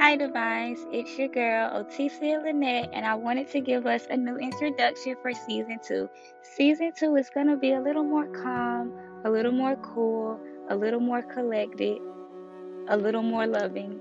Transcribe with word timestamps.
Hi, 0.00 0.16
Divines. 0.16 0.86
It's 0.92 1.18
your 1.18 1.28
girl, 1.28 1.84
Otissia 1.84 2.42
Lynette, 2.42 2.88
and 2.94 3.04
I 3.04 3.14
wanted 3.14 3.50
to 3.50 3.60
give 3.60 3.84
us 3.84 4.06
a 4.08 4.16
new 4.16 4.38
introduction 4.38 5.14
for 5.20 5.30
season 5.34 5.78
two. 5.86 6.08
Season 6.40 6.90
two 6.98 7.16
is 7.16 7.28
going 7.28 7.48
to 7.48 7.56
be 7.58 7.74
a 7.74 7.82
little 7.82 8.02
more 8.02 8.26
calm, 8.28 8.94
a 9.26 9.30
little 9.30 9.52
more 9.52 9.76
cool, 9.76 10.40
a 10.70 10.74
little 10.74 11.00
more 11.00 11.20
collected, 11.20 11.98
a 12.88 12.96
little 12.96 13.22
more 13.22 13.46
loving. 13.46 14.00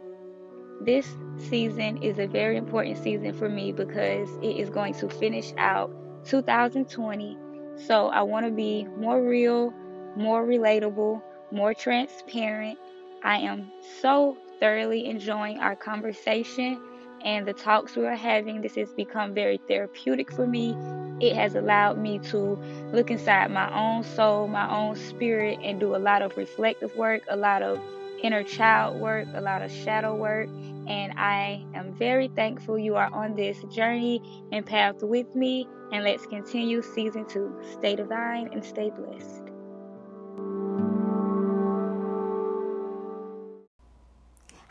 This 0.79 1.05
season 1.35 2.01
is 2.01 2.17
a 2.17 2.27
very 2.27 2.55
important 2.55 2.97
season 2.97 3.33
for 3.33 3.49
me 3.49 3.73
because 3.73 4.29
it 4.41 4.55
is 4.55 4.69
going 4.69 4.93
to 4.93 5.09
finish 5.09 5.51
out 5.57 5.91
2020. 6.23 7.37
So 7.75 8.07
I 8.07 8.21
want 8.21 8.45
to 8.45 8.53
be 8.53 8.87
more 8.97 9.21
real, 9.21 9.73
more 10.15 10.47
relatable, 10.47 11.21
more 11.51 11.73
transparent. 11.73 12.79
I 13.21 13.39
am 13.39 13.69
so 14.01 14.37
thoroughly 14.59 15.05
enjoying 15.05 15.59
our 15.59 15.75
conversation 15.75 16.81
and 17.23 17.47
the 17.47 17.53
talks 17.53 17.95
we 17.95 18.05
are 18.05 18.15
having. 18.15 18.61
This 18.61 18.75
has 18.75 18.93
become 18.93 19.33
very 19.33 19.59
therapeutic 19.67 20.31
for 20.31 20.47
me. 20.47 20.75
It 21.19 21.35
has 21.35 21.55
allowed 21.55 21.97
me 21.97 22.19
to 22.19 22.57
look 22.93 23.11
inside 23.11 23.51
my 23.51 23.73
own 23.73 24.03
soul, 24.03 24.47
my 24.47 24.69
own 24.69 24.95
spirit, 24.95 25.59
and 25.61 25.79
do 25.79 25.95
a 25.95 25.97
lot 25.97 26.21
of 26.21 26.37
reflective 26.37 26.95
work, 26.95 27.23
a 27.27 27.35
lot 27.35 27.61
of 27.61 27.79
inner 28.23 28.43
child 28.43 28.99
work, 28.99 29.27
a 29.33 29.41
lot 29.41 29.61
of 29.61 29.71
shadow 29.71 30.15
work. 30.15 30.49
And 30.87 31.13
I 31.17 31.65
am 31.75 31.93
very 31.93 32.29
thankful 32.29 32.79
you 32.79 32.95
are 32.95 33.13
on 33.13 33.35
this 33.35 33.61
journey 33.65 34.21
and 34.51 34.65
path 34.65 35.03
with 35.03 35.35
me. 35.35 35.67
And 35.91 36.03
let's 36.03 36.25
continue 36.25 36.81
season 36.81 37.25
two. 37.27 37.53
Stay 37.73 37.95
divine 37.95 38.49
and 38.53 38.63
stay 38.63 38.89
blessed. 38.89 39.48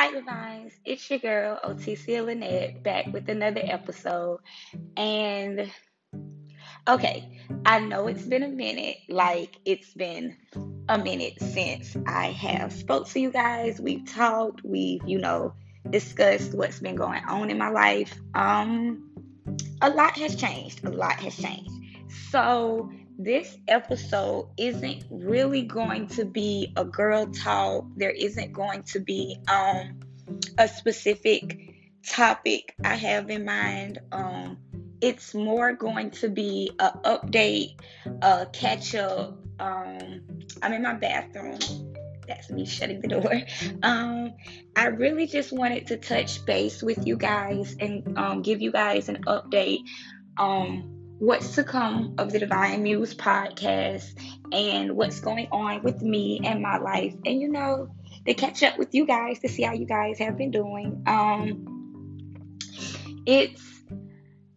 Hi, 0.00 0.12
Divines. 0.12 0.74
It's 0.84 1.10
your 1.10 1.18
girl, 1.18 1.58
Otissia 1.64 2.24
Lynette, 2.24 2.84
back 2.84 3.06
with 3.12 3.28
another 3.28 3.62
episode. 3.64 4.38
And 4.96 5.72
okay, 6.86 7.40
I 7.66 7.80
know 7.80 8.06
it's 8.06 8.22
been 8.22 8.44
a 8.44 8.48
minute, 8.48 8.98
like 9.08 9.56
it's 9.64 9.92
been 9.94 10.36
a 10.88 10.98
minute 10.98 11.40
since 11.40 11.96
I 12.06 12.26
have 12.26 12.72
spoke 12.72 13.08
to 13.08 13.18
you 13.18 13.32
guys. 13.32 13.80
We've 13.80 14.08
talked, 14.08 14.62
we've, 14.62 15.02
you 15.04 15.18
know, 15.18 15.52
discussed 15.90 16.54
what's 16.54 16.78
been 16.78 16.94
going 16.94 17.24
on 17.24 17.50
in 17.50 17.58
my 17.58 17.70
life. 17.70 18.16
Um, 18.36 19.10
a 19.82 19.90
lot 19.90 20.16
has 20.16 20.36
changed. 20.36 20.84
A 20.84 20.90
lot 20.90 21.14
has 21.14 21.36
changed. 21.36 21.72
So 22.30 22.88
this 23.18 23.58
episode 23.66 24.48
isn't 24.56 25.04
really 25.10 25.62
going 25.62 26.06
to 26.06 26.24
be 26.24 26.72
a 26.76 26.84
girl 26.84 27.26
talk. 27.26 27.84
There 27.96 28.10
isn't 28.10 28.52
going 28.52 28.84
to 28.84 29.00
be 29.00 29.36
um, 29.48 29.98
a 30.56 30.68
specific 30.68 31.74
topic 32.06 32.74
I 32.84 32.94
have 32.94 33.28
in 33.28 33.44
mind. 33.44 33.98
Um, 34.12 34.58
it's 35.00 35.34
more 35.34 35.72
going 35.72 36.12
to 36.12 36.28
be 36.28 36.70
a 36.78 36.92
update, 37.04 37.80
a 38.22 38.46
catch 38.52 38.94
up. 38.94 39.36
Um, 39.58 40.22
I'm 40.62 40.72
in 40.72 40.82
my 40.82 40.94
bathroom. 40.94 41.58
That's 42.28 42.50
me 42.50 42.66
shutting 42.66 43.00
the 43.00 43.08
door. 43.08 43.42
Um, 43.82 44.34
I 44.76 44.86
really 44.86 45.26
just 45.26 45.52
wanted 45.52 45.86
to 45.88 45.96
touch 45.96 46.44
base 46.44 46.82
with 46.82 47.06
you 47.06 47.16
guys 47.16 47.76
and 47.80 48.16
um, 48.18 48.42
give 48.42 48.60
you 48.60 48.70
guys 48.70 49.08
an 49.08 49.24
update. 49.24 49.80
Um, 50.36 50.97
what's 51.18 51.56
to 51.56 51.64
come 51.64 52.14
of 52.18 52.32
the 52.32 52.38
Divine 52.38 52.82
Muse 52.82 53.14
podcast 53.14 54.14
and 54.52 54.96
what's 54.96 55.20
going 55.20 55.48
on 55.50 55.82
with 55.82 56.00
me 56.00 56.40
and 56.44 56.62
my 56.62 56.78
life. 56.78 57.14
And 57.26 57.40
you 57.40 57.48
know, 57.48 57.90
to 58.26 58.34
catch 58.34 58.62
up 58.62 58.78
with 58.78 58.94
you 58.94 59.06
guys 59.06 59.38
to 59.40 59.48
see 59.48 59.62
how 59.62 59.72
you 59.72 59.86
guys 59.86 60.18
have 60.18 60.36
been 60.36 60.50
doing. 60.50 61.02
Um 61.06 61.64
it's 63.26 63.62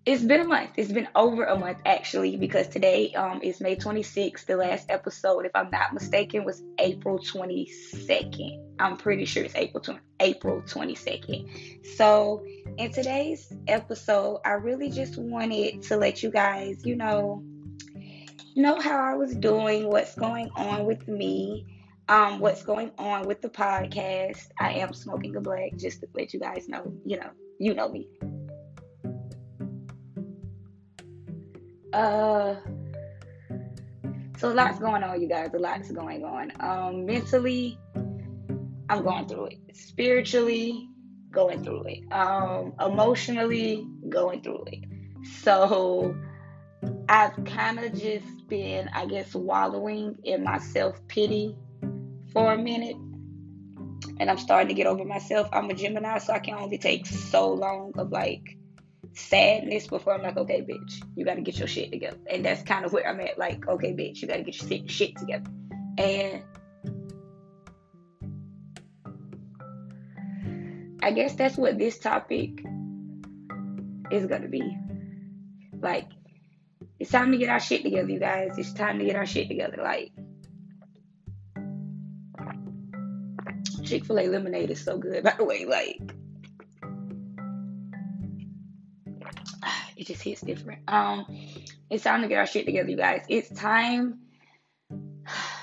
it's 0.04 0.24
been 0.24 0.42
a 0.42 0.46
month. 0.46 0.72
It's 0.78 0.92
been 0.92 1.08
over 1.16 1.44
a 1.44 1.58
month 1.58 1.78
actually 1.86 2.38
because 2.38 2.68
today 2.68 3.14
um 3.14 3.42
is 3.42 3.60
May 3.60 3.76
26th. 3.76 4.46
The 4.46 4.56
last 4.56 4.90
episode, 4.90 5.46
if 5.46 5.52
I'm 5.56 5.70
not 5.72 5.94
mistaken, 5.94 6.44
was 6.44 6.62
April 6.80 7.20
22nd. 7.20 8.60
I'm 8.80 8.98
pretty 8.98 9.26
sure 9.26 9.44
it's 9.44 9.56
April 9.56 9.82
20, 9.82 10.00
April 10.20 10.62
22nd. 10.62 11.96
So 11.98 12.44
in 12.78 12.92
today's 12.92 13.52
episode, 13.68 14.42
I 14.46 14.52
really 14.52 14.90
just 14.90 15.18
wanted 15.18 15.82
to 15.84 15.98
let 15.98 16.24
you 16.24 16.30
guys, 16.30 16.82
you 16.86 16.96
know, 16.96 17.44
know 18.56 18.80
how 18.80 18.98
I 18.98 19.16
was 19.16 19.36
doing, 19.36 19.90
what's 19.90 20.16
going 20.16 20.50
on 20.56 20.86
with 20.86 21.08
me, 21.08 21.66
um, 22.10 22.40
what's 22.40 22.64
going 22.64 22.92
on 22.98 23.28
with 23.28 23.42
the 23.42 23.50
podcast. 23.50 24.50
I 24.60 24.74
am 24.74 24.94
smoking 24.94 25.36
a 25.36 25.42
black, 25.42 25.76
just 25.78 26.02
to 26.02 26.08
let 26.14 26.34
you 26.34 26.40
guys 26.40 26.68
know, 26.68 26.94
you 27.06 27.20
know, 27.20 27.30
you 27.60 27.74
know 27.74 27.90
me. 27.90 28.08
Uh, 31.94 32.56
so 34.38 34.52
lot's 34.52 34.80
going 34.80 35.04
on, 35.04 35.22
you 35.22 35.28
guys. 35.28 35.54
A 35.54 35.60
lot's 35.60 35.92
going 35.92 36.24
on. 36.24 36.52
Um, 36.60 37.06
mentally, 37.06 37.78
I'm 38.90 39.04
going 39.04 39.28
through 39.28 39.48
it. 39.48 39.60
Spiritually, 39.74 40.90
going 41.32 41.64
through 41.64 41.84
it. 41.86 42.12
Um, 42.12 42.74
emotionally, 42.80 43.88
going 44.10 44.42
through 44.42 44.66
it. 44.68 44.84
So 45.42 46.16
I've 47.10 47.44
kind 47.46 47.80
of 47.80 47.94
just 47.94 48.48
been, 48.48 48.90
I 48.94 49.06
guess, 49.06 49.34
wallowing 49.34 50.18
in 50.24 50.44
my 50.44 50.60
self 50.60 51.00
pity 51.08 51.56
for 52.34 52.54
a 52.54 52.58
minute. 52.58 52.96
And 54.20 54.30
I'm 54.30 54.38
starting 54.38 54.68
to 54.68 54.74
get 54.74 54.88
over 54.88 55.04
myself. 55.04 55.50
I'm 55.52 55.70
a 55.70 55.74
Gemini, 55.74 56.20
so 56.20 56.34
I 56.34 56.40
can 56.40 56.54
only 56.56 56.78
take 56.78 57.06
so 57.06 57.54
long 57.54 57.94
of 57.98 58.12
like 58.12 58.58
sadness 59.14 59.88
before 59.88 60.14
I'm 60.14 60.22
like, 60.22 60.38
okay, 60.38 60.62
bitch, 60.62 61.04
you 61.16 61.26
got 61.26 61.36
to 61.36 61.42
get 61.42 61.58
your 61.58 61.68
shit 61.68 61.92
together. 61.92 62.18
And 62.30 62.46
that's 62.46 62.62
kind 62.64 62.86
of 62.86 62.94
where 62.94 63.08
I'm 63.08 63.20
at. 63.20 63.38
Like, 63.38 63.68
okay, 63.68 63.94
bitch, 63.94 64.22
you 64.22 64.28
got 64.28 64.38
to 64.38 64.44
get 64.44 64.62
your 64.62 64.88
shit 64.88 65.16
together. 65.18 65.50
And 65.98 66.44
I 71.02 71.12
guess 71.12 71.34
that's 71.36 71.58
what 71.58 71.78
this 71.78 71.98
topic 71.98 72.64
is 74.12 74.26
going 74.28 74.44
to 74.44 74.48
be. 74.48 74.78
Like, 75.74 76.08
it's 77.00 77.12
time 77.12 77.32
to 77.32 77.38
get 77.38 77.50
our 77.50 77.60
shit 77.60 77.84
together, 77.84 78.10
you 78.10 78.20
guys. 78.20 78.58
It's 78.58 78.74
time 78.74 79.00
to 79.00 79.06
get 79.06 79.16
our 79.16 79.26
shit 79.26 79.48
together. 79.48 79.78
Like, 79.82 80.12
Chick 83.84 84.06
fil 84.06 84.20
A 84.20 84.28
lemonade 84.28 84.70
is 84.70 84.84
so 84.84 84.98
good, 84.98 85.24
by 85.26 85.34
the 85.38 85.44
way. 85.44 85.66
Like, 85.66 86.00
it 89.98 90.08
just 90.08 90.22
hits 90.22 90.42
different. 90.42 90.82
Um, 90.88 91.26
it's 91.90 92.04
time 92.04 92.22
to 92.22 92.28
get 92.28 92.38
our 92.38 92.48
shit 92.48 92.66
together, 92.66 92.90
you 92.90 92.98
guys. 92.98 93.26
It's 93.28 93.50
time 93.50 94.20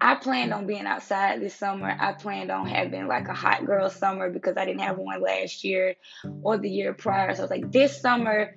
I 0.00 0.14
planned 0.14 0.52
on 0.52 0.66
being 0.66 0.86
outside 0.86 1.40
this 1.40 1.54
summer. 1.54 1.94
I 1.98 2.12
planned 2.12 2.50
on 2.50 2.66
having 2.66 3.08
like 3.08 3.26
a 3.28 3.34
hot 3.34 3.66
girl 3.66 3.90
summer 3.90 4.30
because 4.30 4.56
I 4.56 4.64
didn't 4.64 4.82
have 4.82 4.96
one 4.96 5.20
last 5.20 5.64
year 5.64 5.96
or 6.42 6.56
the 6.56 6.70
year 6.70 6.94
prior. 6.94 7.34
So 7.34 7.40
I 7.40 7.44
was 7.44 7.50
like, 7.50 7.72
this 7.72 8.00
summer 8.00 8.54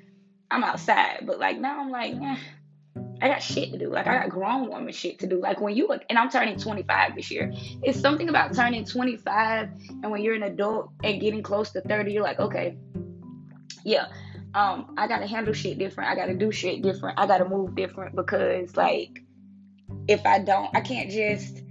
I'm 0.52 0.64
outside. 0.64 1.24
But 1.26 1.40
like 1.40 1.60
now 1.60 1.80
I'm 1.80 1.90
like, 1.90 2.14
eh, 2.14 2.38
I 3.22 3.28
got 3.28 3.42
shit 3.42 3.72
to 3.72 3.80
do. 3.80 3.90
Like 3.90 4.06
I 4.06 4.20
got 4.20 4.30
grown 4.30 4.70
woman 4.70 4.94
shit 4.94 5.20
to 5.20 5.28
do. 5.28 5.40
Like 5.40 5.60
when 5.60 5.76
you 5.76 5.92
and 5.92 6.18
I'm 6.20 6.30
turning 6.30 6.58
25 6.58 7.16
this 7.16 7.32
year. 7.32 7.52
It's 7.82 8.00
something 8.00 8.30
about 8.30 8.54
turning 8.54 8.86
25 8.86 9.70
and 10.04 10.12
when 10.12 10.22
you're 10.22 10.36
an 10.36 10.44
adult 10.44 10.90
and 11.04 11.20
getting 11.20 11.42
close 11.42 11.72
to 11.72 11.82
30, 11.82 12.12
you're 12.12 12.24
like, 12.24 12.40
okay, 12.40 12.78
yeah, 13.84 14.08
um, 14.54 14.94
I 14.98 15.08
gotta 15.08 15.26
handle 15.26 15.54
shit 15.54 15.80
different. 15.80 16.12
I 16.12 16.16
gotta 16.16 16.36
do 16.36 16.52
shit 16.52 16.84
different. 16.84 17.20
I 17.20 17.26
gotta 17.26 17.46
move 17.46 17.76
different 17.76 18.16
because 18.16 18.76
like 18.76 19.24
if 20.08 20.26
I 20.26 20.40
don't, 20.40 20.76
I 20.76 20.82
can't 20.82 21.10
just 21.10 21.62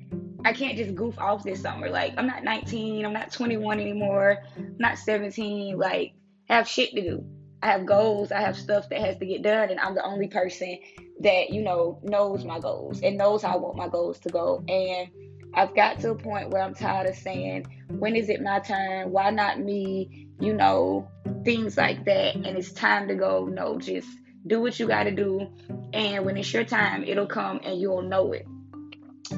I 0.44 0.52
can't 0.52 0.76
just 0.76 0.94
goof 0.94 1.18
off 1.18 1.44
this 1.44 1.60
summer. 1.60 1.90
Like 1.90 2.14
I'm 2.16 2.26
not 2.26 2.44
19, 2.44 3.04
I'm 3.04 3.12
not 3.12 3.32
21 3.32 3.80
anymore, 3.80 4.38
I'm 4.56 4.76
not 4.78 4.98
17. 4.98 5.78
Like 5.78 6.14
I 6.48 6.56
have 6.56 6.68
shit 6.68 6.94
to 6.94 7.02
do. 7.02 7.24
I 7.62 7.66
have 7.66 7.84
goals, 7.84 8.32
I 8.32 8.40
have 8.40 8.56
stuff 8.56 8.88
that 8.88 9.00
has 9.00 9.18
to 9.18 9.26
get 9.26 9.42
done, 9.42 9.68
and 9.68 9.78
I'm 9.78 9.94
the 9.94 10.04
only 10.04 10.28
person 10.28 10.78
that, 11.20 11.50
you 11.50 11.62
know, 11.62 12.00
knows 12.02 12.44
my 12.44 12.58
goals 12.58 13.02
and 13.02 13.18
knows 13.18 13.42
how 13.42 13.54
I 13.54 13.56
want 13.56 13.76
my 13.76 13.88
goals 13.88 14.18
to 14.20 14.30
go. 14.30 14.64
And 14.66 15.08
I've 15.52 15.74
got 15.74 16.00
to 16.00 16.12
a 16.12 16.14
point 16.14 16.50
where 16.50 16.62
I'm 16.62 16.74
tired 16.74 17.08
of 17.08 17.16
saying, 17.16 17.66
when 17.88 18.16
is 18.16 18.30
it 18.30 18.42
my 18.42 18.60
turn? 18.60 19.10
Why 19.10 19.30
not 19.30 19.60
me? 19.60 20.28
You 20.40 20.54
know, 20.54 21.06
things 21.44 21.76
like 21.76 22.04
that. 22.06 22.36
And 22.36 22.46
it's 22.46 22.72
time 22.72 23.08
to 23.08 23.14
go, 23.14 23.44
no, 23.44 23.78
just 23.78 24.08
do 24.46 24.60
what 24.60 24.78
you 24.78 24.86
got 24.86 25.04
to 25.04 25.10
do. 25.10 25.48
And 25.92 26.24
when 26.24 26.36
it's 26.36 26.52
your 26.52 26.64
time, 26.64 27.04
it'll 27.04 27.26
come 27.26 27.60
and 27.64 27.80
you'll 27.80 28.02
know 28.02 28.32
it. 28.32 28.46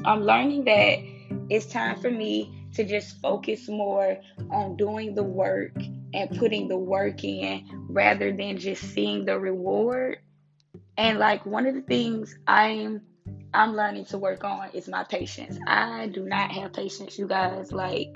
I'm 0.05 0.23
learning 0.23 0.65
that 0.65 0.99
it's 1.49 1.65
time 1.65 1.99
for 1.99 2.09
me 2.09 2.67
to 2.73 2.83
just 2.83 3.19
focus 3.21 3.67
more 3.67 4.17
on 4.49 4.75
doing 4.75 5.15
the 5.15 5.23
work 5.23 5.75
and 6.13 6.37
putting 6.37 6.67
the 6.67 6.77
work 6.77 7.23
in 7.23 7.67
rather 7.89 8.35
than 8.35 8.57
just 8.57 8.83
seeing 8.83 9.25
the 9.25 9.39
reward. 9.39 10.19
And 10.97 11.19
like 11.19 11.45
one 11.45 11.65
of 11.65 11.75
the 11.75 11.81
things 11.81 12.35
I'm 12.47 13.01
I'm 13.53 13.75
learning 13.75 14.05
to 14.05 14.17
work 14.17 14.43
on 14.43 14.69
is 14.73 14.87
my 14.87 15.03
patience. 15.03 15.59
I 15.67 16.07
do 16.07 16.23
not 16.23 16.51
have 16.51 16.73
patience, 16.73 17.19
you 17.19 17.27
guys. 17.27 17.71
Like 17.71 18.09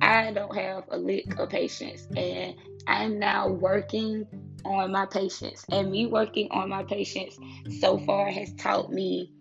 I 0.00 0.32
don't 0.32 0.56
have 0.56 0.84
a 0.90 0.98
lick 0.98 1.38
of 1.38 1.48
patience 1.48 2.06
and 2.16 2.54
I'm 2.86 3.18
now 3.18 3.48
working 3.48 4.26
on 4.64 4.92
my 4.92 5.06
patience. 5.06 5.64
And 5.70 5.90
me 5.90 6.06
working 6.06 6.48
on 6.50 6.68
my 6.68 6.84
patience 6.84 7.36
so 7.80 7.98
far 7.98 8.30
has 8.30 8.52
taught 8.54 8.92
me 8.92 9.32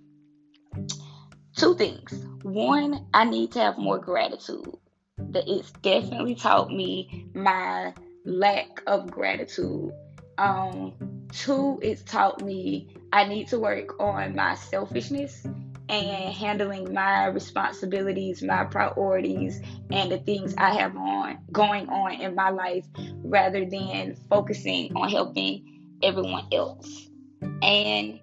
two 1.55 1.75
things. 1.75 2.13
One, 2.43 3.07
I 3.13 3.25
need 3.25 3.51
to 3.53 3.59
have 3.59 3.77
more 3.77 3.99
gratitude 3.99 4.75
that 5.17 5.47
it's 5.47 5.71
definitely 5.71 6.35
taught 6.35 6.69
me 6.69 7.27
my 7.33 7.93
lack 8.25 8.81
of 8.87 9.09
gratitude. 9.09 9.91
Um, 10.37 10.93
two, 11.31 11.79
it's 11.81 12.03
taught 12.03 12.41
me 12.43 12.95
I 13.13 13.25
need 13.25 13.47
to 13.49 13.59
work 13.59 13.99
on 13.99 14.35
my 14.35 14.55
selfishness 14.55 15.47
and 15.87 16.33
handling 16.33 16.93
my 16.93 17.27
responsibilities, 17.27 18.41
my 18.41 18.63
priorities, 18.65 19.61
and 19.91 20.11
the 20.11 20.17
things 20.17 20.55
I 20.57 20.73
have 20.73 20.95
on 20.95 21.37
going 21.51 21.89
on 21.89 22.13
in 22.13 22.35
my 22.35 22.49
life 22.49 22.85
rather 23.23 23.65
than 23.65 24.15
focusing 24.29 24.95
on 24.95 25.09
helping 25.09 25.97
everyone 26.01 26.47
else. 26.51 27.09
And 27.61 28.19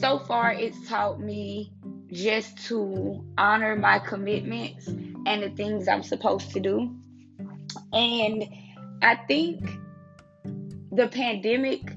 so 0.00 0.18
far, 0.18 0.52
it's 0.52 0.88
taught 0.88 1.20
me 1.20 1.72
just 2.12 2.66
to 2.66 3.24
honor 3.36 3.76
my 3.76 3.98
commitments 3.98 4.86
and 4.86 5.42
the 5.42 5.50
things 5.50 5.88
I'm 5.88 6.02
supposed 6.02 6.52
to 6.52 6.60
do. 6.60 6.94
And 7.92 8.44
I 9.02 9.16
think 9.16 9.68
the 10.92 11.08
pandemic, 11.08 11.93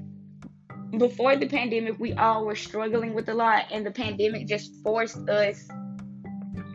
before 0.96 1.36
the 1.36 1.46
pandemic, 1.46 1.98
we 1.98 2.14
all 2.14 2.44
were 2.44 2.56
struggling 2.56 3.14
with 3.14 3.28
a 3.28 3.34
lot, 3.34 3.66
and 3.70 3.84
the 3.84 3.90
pandemic 3.90 4.46
just 4.46 4.74
forced 4.82 5.28
us 5.28 5.68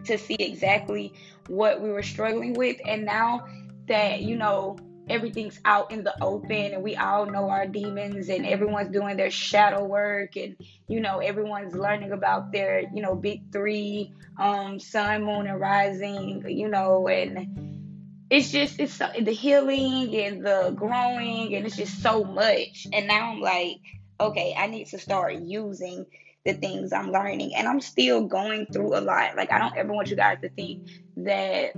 to 0.05 0.17
see 0.17 0.35
exactly 0.35 1.13
what 1.47 1.81
we 1.81 1.89
were 1.89 2.03
struggling 2.03 2.53
with. 2.53 2.77
And 2.85 3.05
now 3.05 3.47
that, 3.87 4.21
you 4.21 4.37
know, 4.37 4.77
everything's 5.09 5.59
out 5.65 5.91
in 5.91 6.03
the 6.03 6.13
open 6.23 6.73
and 6.73 6.83
we 6.83 6.95
all 6.95 7.25
know 7.25 7.49
our 7.49 7.67
demons 7.67 8.29
and 8.29 8.45
everyone's 8.45 8.89
doing 8.89 9.17
their 9.17 9.31
shadow 9.31 9.83
work 9.83 10.37
and 10.37 10.55
you 10.87 11.01
know 11.01 11.19
everyone's 11.19 11.75
learning 11.75 12.13
about 12.13 12.53
their 12.53 12.83
you 12.93 13.01
know 13.01 13.13
big 13.13 13.51
three 13.51 14.13
um 14.39 14.79
sun 14.79 15.25
moon 15.25 15.45
and 15.45 15.59
rising 15.59 16.41
you 16.47 16.69
know 16.69 17.07
and 17.09 17.83
it's 18.29 18.49
just 18.49 18.79
it's 18.79 18.93
so, 18.93 19.09
the 19.19 19.33
healing 19.33 20.15
and 20.15 20.45
the 20.45 20.73
growing 20.73 21.53
and 21.53 21.65
it's 21.65 21.75
just 21.75 22.01
so 22.01 22.23
much 22.23 22.87
and 22.93 23.05
now 23.05 23.33
i'm 23.33 23.41
like 23.41 23.81
okay 24.19 24.53
i 24.57 24.67
need 24.67 24.87
to 24.87 24.99
start 24.99 25.35
using 25.35 26.05
the 26.45 26.53
things 26.53 26.93
i'm 26.93 27.11
learning 27.11 27.55
and 27.55 27.67
i'm 27.67 27.81
still 27.81 28.27
going 28.27 28.65
through 28.67 28.97
a 28.97 29.01
lot 29.01 29.35
like 29.35 29.51
i 29.51 29.57
don't 29.57 29.75
ever 29.77 29.93
want 29.93 30.09
you 30.09 30.15
guys 30.15 30.37
to 30.41 30.49
think 30.49 30.87
that 31.17 31.73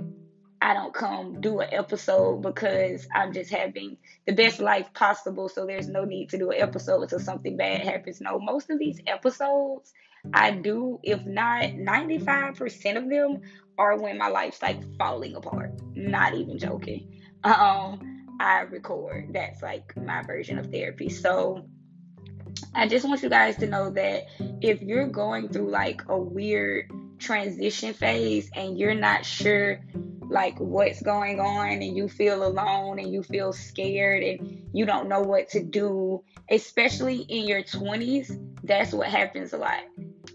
I 0.60 0.72
don't 0.72 0.94
come 0.94 1.40
do 1.40 1.60
an 1.60 1.68
episode 1.70 2.42
because 2.42 3.06
I'm 3.14 3.32
just 3.32 3.50
having 3.50 3.98
the 4.26 4.32
best 4.32 4.58
life 4.58 4.92
possible. 4.94 5.48
So 5.48 5.66
there's 5.66 5.86
no 5.86 6.04
need 6.04 6.30
to 6.30 6.38
do 6.38 6.50
an 6.50 6.60
episode 6.60 7.02
until 7.02 7.20
something 7.20 7.56
bad 7.56 7.82
happens. 7.82 8.20
No, 8.20 8.38
most 8.38 8.70
of 8.70 8.78
these 8.78 8.98
episodes 9.06 9.92
I 10.32 10.50
do, 10.50 10.98
if 11.02 11.24
not 11.24 11.62
95% 11.62 12.96
of 12.96 13.08
them, 13.08 13.42
are 13.78 13.98
when 13.98 14.18
my 14.18 14.28
life's 14.28 14.62
like 14.62 14.80
falling 14.96 15.36
apart. 15.36 15.72
Not 15.94 16.34
even 16.34 16.58
joking. 16.58 17.12
Um, 17.44 18.26
I 18.40 18.62
record. 18.62 19.28
That's 19.32 19.62
like 19.62 19.96
my 19.96 20.22
version 20.22 20.58
of 20.58 20.72
therapy. 20.72 21.08
So 21.08 21.68
I 22.74 22.86
just 22.88 23.06
want 23.06 23.22
you 23.22 23.28
guys 23.28 23.56
to 23.56 23.66
know 23.66 23.90
that 23.90 24.26
if 24.60 24.82
you're 24.82 25.08
going 25.08 25.48
through 25.48 25.70
like 25.70 26.02
a 26.08 26.18
weird 26.18 26.90
transition 27.18 27.94
phase 27.94 28.50
and 28.54 28.78
you're 28.78 28.94
not 28.94 29.24
sure 29.24 29.80
like 30.28 30.58
what's 30.58 31.00
going 31.02 31.40
on 31.40 31.68
and 31.68 31.96
you 31.96 32.08
feel 32.08 32.44
alone 32.44 32.98
and 32.98 33.12
you 33.12 33.22
feel 33.22 33.52
scared 33.52 34.22
and 34.22 34.64
you 34.72 34.84
don't 34.84 35.08
know 35.08 35.20
what 35.20 35.48
to 35.50 35.62
do, 35.62 36.22
especially 36.50 37.18
in 37.18 37.46
your 37.46 37.62
20s, 37.62 38.36
that's 38.64 38.92
what 38.92 39.08
happens 39.08 39.52
a 39.52 39.56
lot. 39.56 39.82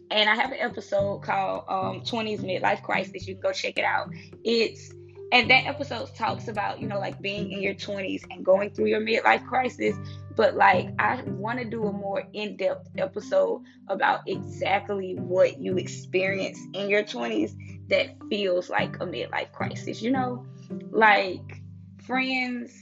And 0.09 0.29
I 0.29 0.35
have 0.35 0.51
an 0.51 0.59
episode 0.59 1.23
called 1.23 1.65
um, 1.67 2.01
20s 2.01 2.39
Midlife 2.39 2.83
Crisis. 2.83 3.27
You 3.27 3.35
can 3.35 3.41
go 3.41 3.51
check 3.51 3.77
it 3.77 3.85
out. 3.85 4.09
It's 4.43 4.91
and 5.33 5.49
that 5.49 5.65
episode 5.65 6.13
talks 6.15 6.49
about, 6.49 6.81
you 6.81 6.87
know, 6.87 6.99
like 6.99 7.21
being 7.21 7.51
in 7.51 7.61
your 7.61 7.73
20s 7.73 8.23
and 8.29 8.43
going 8.43 8.71
through 8.71 8.87
your 8.87 8.99
midlife 8.99 9.45
crisis. 9.47 9.95
But 10.41 10.55
like, 10.55 10.89
I 10.97 11.21
want 11.21 11.59
to 11.59 11.65
do 11.65 11.85
a 11.85 11.91
more 11.91 12.23
in 12.33 12.57
depth 12.57 12.89
episode 12.97 13.61
about 13.89 14.21
exactly 14.25 15.13
what 15.13 15.59
you 15.59 15.77
experience 15.77 16.57
in 16.73 16.89
your 16.89 17.03
20s 17.03 17.51
that 17.89 18.15
feels 18.27 18.67
like 18.67 18.95
a 18.95 19.05
midlife 19.05 19.51
crisis, 19.51 20.01
you 20.01 20.09
know? 20.09 20.43
Like, 20.89 21.61
friends 22.07 22.75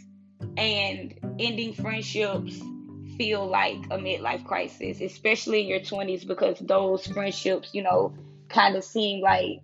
and 0.56 1.13
ending 1.38 1.74
friendships 1.74 2.62
feel 3.18 3.46
like 3.46 3.84
a 3.92 3.98
midlife 3.98 4.46
crisis, 4.46 5.01
especially 5.01 5.63
in 5.63 5.68
your 5.68 5.82
20s, 5.82 6.25
because 6.25 6.60
those 6.60 7.08
friendships, 7.08 7.72
you 7.74 7.84
know, 7.84 8.16
kind 8.48 8.78
of 8.78 8.86
seem 8.86 9.22
like 9.22 9.60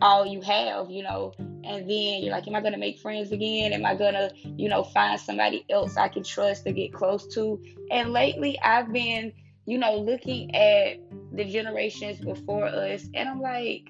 all 0.00 0.26
you 0.26 0.40
have, 0.42 0.90
you 0.90 1.02
know, 1.02 1.32
and 1.38 1.88
then 1.88 2.22
you're 2.22 2.32
like, 2.32 2.46
am 2.46 2.54
I 2.54 2.60
gonna 2.60 2.78
make 2.78 2.98
friends 2.98 3.32
again? 3.32 3.72
Am 3.72 3.84
I 3.84 3.94
gonna, 3.94 4.30
you 4.44 4.68
know, 4.68 4.84
find 4.84 5.18
somebody 5.18 5.64
else 5.70 5.96
I 5.96 6.08
can 6.08 6.22
trust 6.22 6.64
to 6.64 6.72
get 6.72 6.92
close 6.92 7.26
to? 7.34 7.60
And 7.90 8.12
lately 8.12 8.58
I've 8.60 8.92
been, 8.92 9.32
you 9.66 9.78
know, 9.78 9.96
looking 9.96 10.54
at 10.54 10.98
the 11.32 11.44
generations 11.44 12.20
before 12.20 12.66
us, 12.66 13.08
and 13.14 13.28
I'm 13.28 13.40
like, 13.40 13.84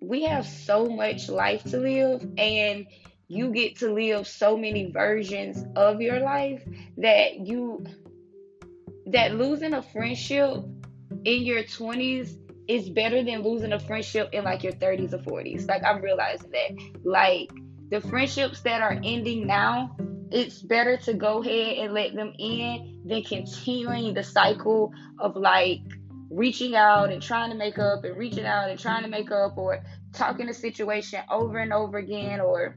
we 0.00 0.24
have 0.24 0.46
so 0.46 0.86
much 0.86 1.28
life 1.28 1.62
to 1.64 1.78
live, 1.78 2.26
and 2.38 2.86
you 3.28 3.52
get 3.52 3.76
to 3.78 3.92
live 3.92 4.26
so 4.26 4.56
many 4.56 4.90
versions 4.90 5.64
of 5.76 6.00
your 6.00 6.20
life 6.20 6.62
that 6.98 7.46
you 7.46 7.84
that 9.06 9.34
losing 9.34 9.74
a 9.74 9.82
friendship 9.82 10.64
in 11.24 11.42
your 11.42 11.62
20s 11.62 12.36
is 12.68 12.88
better 12.88 13.22
than 13.22 13.42
losing 13.42 13.72
a 13.72 13.78
friendship 13.78 14.30
in 14.32 14.44
like 14.44 14.62
your 14.62 14.72
30s 14.72 15.12
or 15.12 15.18
40s. 15.18 15.68
Like 15.68 15.84
I'm 15.84 16.00
realizing 16.00 16.50
that. 16.50 17.04
Like 17.04 17.50
the 17.90 18.00
friendships 18.00 18.60
that 18.62 18.80
are 18.80 18.98
ending 19.02 19.46
now, 19.46 19.96
it's 20.30 20.60
better 20.60 20.96
to 20.98 21.14
go 21.14 21.42
ahead 21.42 21.78
and 21.78 21.94
let 21.94 22.14
them 22.14 22.32
in 22.38 23.02
than 23.04 23.22
continuing 23.22 24.14
the 24.14 24.22
cycle 24.22 24.92
of 25.18 25.36
like 25.36 25.80
reaching 26.30 26.74
out 26.74 27.12
and 27.12 27.22
trying 27.22 27.50
to 27.50 27.56
make 27.56 27.78
up 27.78 28.04
and 28.04 28.16
reaching 28.16 28.46
out 28.46 28.70
and 28.70 28.78
trying 28.78 29.02
to 29.02 29.08
make 29.08 29.30
up 29.30 29.58
or 29.58 29.82
talking 30.14 30.46
the 30.46 30.54
situation 30.54 31.20
over 31.30 31.58
and 31.58 31.72
over 31.72 31.98
again 31.98 32.40
or 32.40 32.74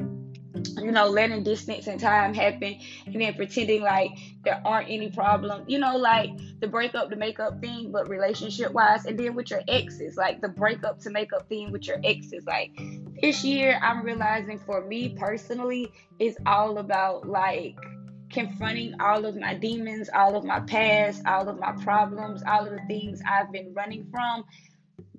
you 0.77 0.91
know, 0.91 1.07
letting 1.07 1.43
distance 1.43 1.87
and 1.87 1.99
time 1.99 2.33
happen 2.33 2.79
and 3.05 3.21
then 3.21 3.33
pretending 3.33 3.81
like 3.81 4.11
there 4.43 4.61
aren't 4.65 4.89
any 4.89 5.09
problems, 5.09 5.65
you 5.67 5.79
know, 5.79 5.97
like 5.97 6.29
the 6.59 6.67
breakup 6.67 7.09
to 7.09 7.15
make 7.15 7.39
up 7.39 7.59
thing, 7.61 7.91
but 7.91 8.09
relationship 8.09 8.71
wise, 8.71 9.05
and 9.05 9.19
then 9.19 9.35
with 9.35 9.49
your 9.51 9.61
exes, 9.67 10.17
like 10.17 10.41
the 10.41 10.49
breakup 10.49 10.99
to 10.99 11.09
make 11.09 11.33
up 11.33 11.47
thing 11.49 11.71
with 11.71 11.87
your 11.87 11.99
exes. 12.03 12.45
Like 12.45 12.71
this 13.21 13.43
year, 13.43 13.79
I'm 13.81 14.03
realizing 14.03 14.59
for 14.59 14.85
me 14.85 15.15
personally, 15.17 15.91
it's 16.19 16.37
all 16.45 16.77
about 16.77 17.27
like 17.27 17.75
confronting 18.31 18.99
all 18.99 19.25
of 19.25 19.35
my 19.35 19.53
demons, 19.53 20.09
all 20.13 20.35
of 20.35 20.43
my 20.43 20.59
past, 20.61 21.21
all 21.25 21.47
of 21.47 21.59
my 21.59 21.71
problems, 21.83 22.43
all 22.47 22.65
of 22.65 22.71
the 22.71 22.81
things 22.87 23.21
I've 23.27 23.51
been 23.51 23.73
running 23.73 24.07
from. 24.11 24.43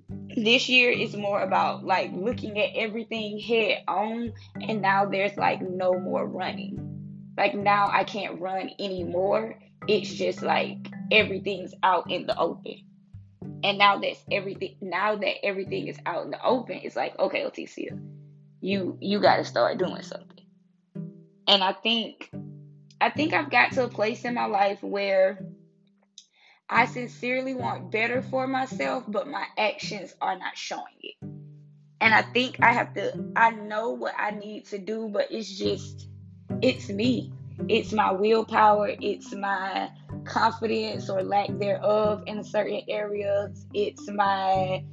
This 0.09 0.69
year 0.69 0.91
is 0.91 1.15
more 1.15 1.41
about 1.41 1.83
like 1.83 2.11
looking 2.13 2.59
at 2.59 2.71
everything 2.75 3.39
head 3.39 3.83
on, 3.87 4.33
and 4.61 4.81
now 4.81 5.05
there's 5.05 5.35
like 5.35 5.61
no 5.61 5.99
more 5.99 6.25
running. 6.25 7.33
Like 7.37 7.55
now 7.55 7.89
I 7.91 8.03
can't 8.03 8.39
run 8.39 8.69
anymore. 8.79 9.59
It's 9.87 10.13
just 10.13 10.41
like 10.41 10.77
everything's 11.11 11.73
out 11.83 12.09
in 12.09 12.25
the 12.25 12.37
open. 12.37 12.75
And 13.63 13.77
now 13.77 13.97
that's 13.97 14.23
everything 14.31 14.77
now 14.81 15.15
that 15.15 15.45
everything 15.45 15.87
is 15.87 15.97
out 16.05 16.25
in 16.25 16.31
the 16.31 16.43
open, 16.43 16.79
it's 16.83 16.95
like, 16.95 17.17
okay, 17.19 17.43
Leticia, 17.43 17.99
you 18.61 18.97
you 19.01 19.19
gotta 19.19 19.43
start 19.43 19.77
doing 19.77 20.03
something. 20.03 20.45
And 21.47 21.63
I 21.63 21.73
think 21.73 22.29
I 23.01 23.09
think 23.09 23.33
I've 23.33 23.51
got 23.51 23.73
to 23.73 23.83
a 23.83 23.89
place 23.89 24.25
in 24.25 24.33
my 24.33 24.45
life 24.45 24.81
where 24.81 25.39
I 26.69 26.85
sincerely 26.85 27.53
want 27.53 27.91
better 27.91 28.21
for 28.21 28.45
myself, 28.45 29.05
but 29.07 29.27
my 29.27 29.45
actions 29.57 30.13
are 30.19 30.37
not 30.37 30.57
showing 30.57 30.83
it. 31.01 31.15
And 32.01 32.13
I 32.13 32.21
think 32.21 32.57
I 32.61 32.73
have 32.73 32.93
to, 32.95 33.31
I 33.35 33.51
know 33.51 33.91
what 33.91 34.13
I 34.17 34.31
need 34.31 34.65
to 34.67 34.77
do, 34.77 35.09
but 35.11 35.27
it's 35.31 35.57
just, 35.57 36.09
it's 36.61 36.89
me. 36.89 37.31
It's 37.69 37.93
my 37.93 38.11
willpower. 38.11 38.91
It's 38.99 39.33
my 39.33 39.89
confidence 40.25 41.09
or 41.09 41.23
lack 41.23 41.49
thereof 41.57 42.23
in 42.27 42.43
certain 42.43 42.81
areas. 42.87 43.65
It's 43.73 44.09
my 44.09 44.83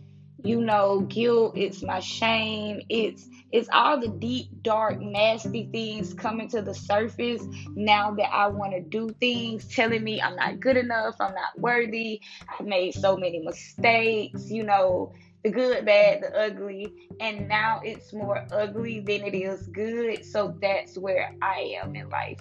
you 0.45 0.61
know, 0.61 1.01
guilt, 1.01 1.57
it's 1.57 1.83
my 1.83 2.01
shame, 2.01 2.83
it's 2.89 3.27
it's 3.51 3.69
all 3.73 4.01
the 4.01 4.09
deep, 4.09 4.49
dark, 4.63 5.01
nasty 5.01 5.69
things 5.71 6.13
coming 6.13 6.49
to 6.49 6.61
the 6.61 6.75
surface 6.75 7.47
now 7.77 8.11
that 8.13 8.35
I 8.35 8.49
want 8.49 8.73
to 8.73 8.81
do 8.81 9.09
things, 9.21 9.67
telling 9.69 10.03
me 10.03 10.21
I'm 10.21 10.37
not 10.37 10.61
good 10.61 10.77
enough, 10.77 11.17
I'm 11.21 11.35
not 11.35 11.59
worthy, 11.59 12.21
I've 12.49 12.67
made 12.67 12.95
so 12.95 13.17
many 13.17 13.39
mistakes, 13.39 14.51
you 14.51 14.65
know, 14.65 15.13
the 15.45 15.51
good, 15.51 15.85
bad, 15.85 16.23
the 16.23 16.37
ugly, 16.37 16.93
and 17.21 17.49
now 17.49 17.81
it's 17.85 18.13
more 18.13 18.47
ugly 18.51 19.01
than 19.01 19.23
it 19.23 19.35
is 19.35 19.67
good. 19.69 20.25
So 20.25 20.57
that's 20.61 20.99
where 20.99 21.35
I 21.41 21.79
am 21.81 21.95
in 21.95 22.09
life. 22.09 22.41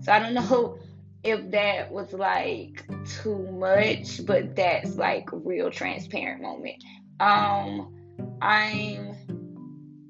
So 0.00 0.12
I 0.12 0.18
don't 0.18 0.34
know 0.50 0.78
if 1.26 1.50
that 1.50 1.90
was 1.90 2.12
like 2.12 2.86
too 3.22 3.38
much, 3.50 4.24
but 4.24 4.54
that's 4.54 4.94
like 4.96 5.28
real 5.32 5.70
transparent 5.70 6.40
moment. 6.40 6.82
Um, 7.18 7.92
I'm 8.40 9.16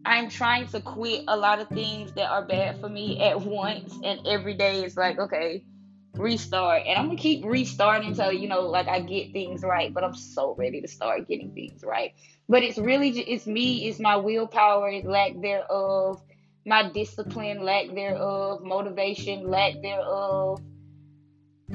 I'm 0.05 0.29
trying 0.29 0.69
to 0.69 0.81
quit 0.81 1.25
a 1.27 1.37
lot 1.37 1.59
of 1.59 1.69
things 1.69 2.13
that 2.13 2.31
are 2.31 2.45
bad 2.45 2.81
for 2.81 2.89
me 2.89 3.21
at 3.23 3.41
once, 3.41 3.99
and 4.05 4.27
every 4.27 4.55
day 4.55 4.85
is 4.85 4.97
like 4.97 5.19
okay, 5.19 5.65
restart, 6.15 6.83
and 6.87 6.99
I'm 6.99 7.07
gonna 7.07 7.19
keep 7.19 7.45
restarting 7.47 8.11
until 8.11 8.33
you 8.33 8.49
know 8.49 8.61
like 8.61 8.87
I 8.87 9.01
get 9.01 9.33
things 9.33 9.63
right. 9.63 9.93
But 9.93 10.05
I'm 10.05 10.15
so 10.15 10.55
ready 10.59 10.83
to 10.83 10.89
start 10.89 11.27
getting 11.27 11.53
things 11.55 11.83
right. 11.83 12.13
But 12.47 12.63
it's 12.63 12.79
really 12.79 13.09
it's 13.09 13.47
me, 13.47 13.89
it's 13.89 13.99
my 13.99 14.17
willpower, 14.17 14.91
it's 14.91 15.07
lack 15.07 15.33
thereof, 15.41 16.21
my 16.67 16.91
discipline, 16.91 17.65
lack 17.65 17.95
thereof, 17.95 18.63
motivation, 18.63 19.49
lack 19.49 19.81
thereof 19.81 20.61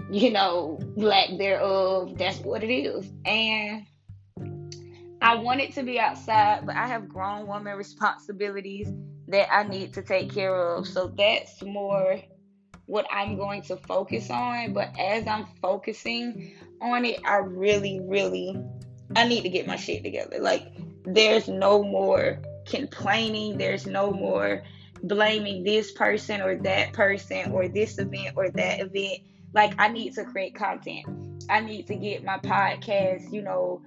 you 0.10 0.32
know, 0.32 0.80
lack 0.96 1.30
thereof. 1.38 2.18
That's 2.18 2.40
what 2.40 2.64
it 2.64 2.72
is. 2.72 3.12
And 3.26 3.86
I 5.22 5.36
wanted 5.36 5.74
to 5.74 5.84
be 5.84 6.00
outside, 6.00 6.66
but 6.66 6.76
I 6.76 6.88
have 6.88 7.10
grown 7.10 7.48
woman 7.48 7.78
responsibilities 7.78 8.92
that 9.28 9.54
I 9.54 9.64
need 9.64 9.94
to 9.94 10.02
take 10.02 10.34
care 10.34 10.76
of. 10.76 10.88
So 10.88 11.14
that's 11.18 11.62
more 11.62 12.20
what 12.86 13.06
I'm 13.12 13.38
going 13.38 13.62
to 13.64 13.78
focus 13.78 14.30
on. 14.30 14.74
But 14.74 14.90
as 15.00 15.28
I'm 15.28 15.46
focusing 15.62 16.56
on 16.82 17.06
it, 17.06 17.20
I 17.26 17.38
really, 17.38 18.02
really, 18.04 18.60
I 19.16 19.28
need 19.28 19.42
to 19.44 19.50
get 19.50 19.68
my 19.68 19.76
shit 19.76 20.04
together. 20.04 20.40
Like, 20.40 20.64
there's 21.06 21.48
no 21.48 21.84
more 21.84 22.42
complaining. 22.66 23.58
There's 23.58 23.86
no 23.86 24.12
more 24.12 24.64
blaming 25.04 25.64
this 25.64 25.92
person 25.92 26.42
or 26.42 26.56
that 26.58 26.94
person 26.94 27.52
or 27.52 27.68
this 27.68 27.98
event 27.98 28.34
or 28.36 28.50
that 28.52 28.80
event 28.80 29.20
like 29.54 29.74
I 29.80 29.88
need 29.90 30.14
to 30.16 30.24
create 30.24 30.56
content. 30.56 31.06
I 31.50 31.60
need 31.60 31.88
to 31.88 31.96
get 31.96 32.24
my 32.24 32.38
podcast, 32.38 33.32
you 33.32 33.42
know, 33.42 33.82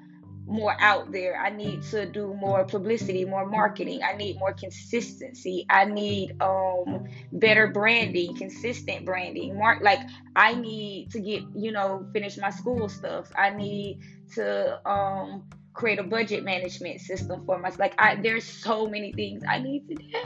more 0.47 0.77
out 0.79 1.11
there. 1.11 1.41
I 1.41 1.51
need 1.51 1.83
to 1.85 2.07
do 2.07 2.35
more 2.35 2.65
publicity, 2.65 3.25
more 3.25 3.47
marketing. 3.47 4.01
I 4.03 4.17
need 4.17 4.39
more 4.39 4.53
consistency. 4.53 5.65
I 5.71 5.87
need 5.87 6.41
um 6.43 7.09
better 7.33 7.69
branding, 7.69 8.37
consistent 8.37 9.05
branding. 9.05 9.57
Mark 9.59 9.83
like 9.83 10.01
I 10.37 10.55
need 10.55 11.11
to 11.13 11.21
get, 11.21 11.43
you 11.55 11.73
know, 11.73 12.07
finish 12.13 12.37
my 12.37 12.51
school 12.51 12.89
stuff. 12.89 13.31
I 13.37 13.51
need 13.51 14.01
to 14.35 14.87
um 14.89 15.45
create 15.73 15.99
a 15.99 16.05
budget 16.05 16.45
management 16.45 17.01
system 17.01 17.45
for 17.47 17.59
myself. 17.59 17.81
Like 17.81 17.95
I 17.99 18.17
there's 18.17 18.45
so 18.45 18.87
many 18.87 19.13
things 19.13 19.43
I 19.49 19.59
need 19.59 19.89
to 19.89 19.95
do. 19.95 20.19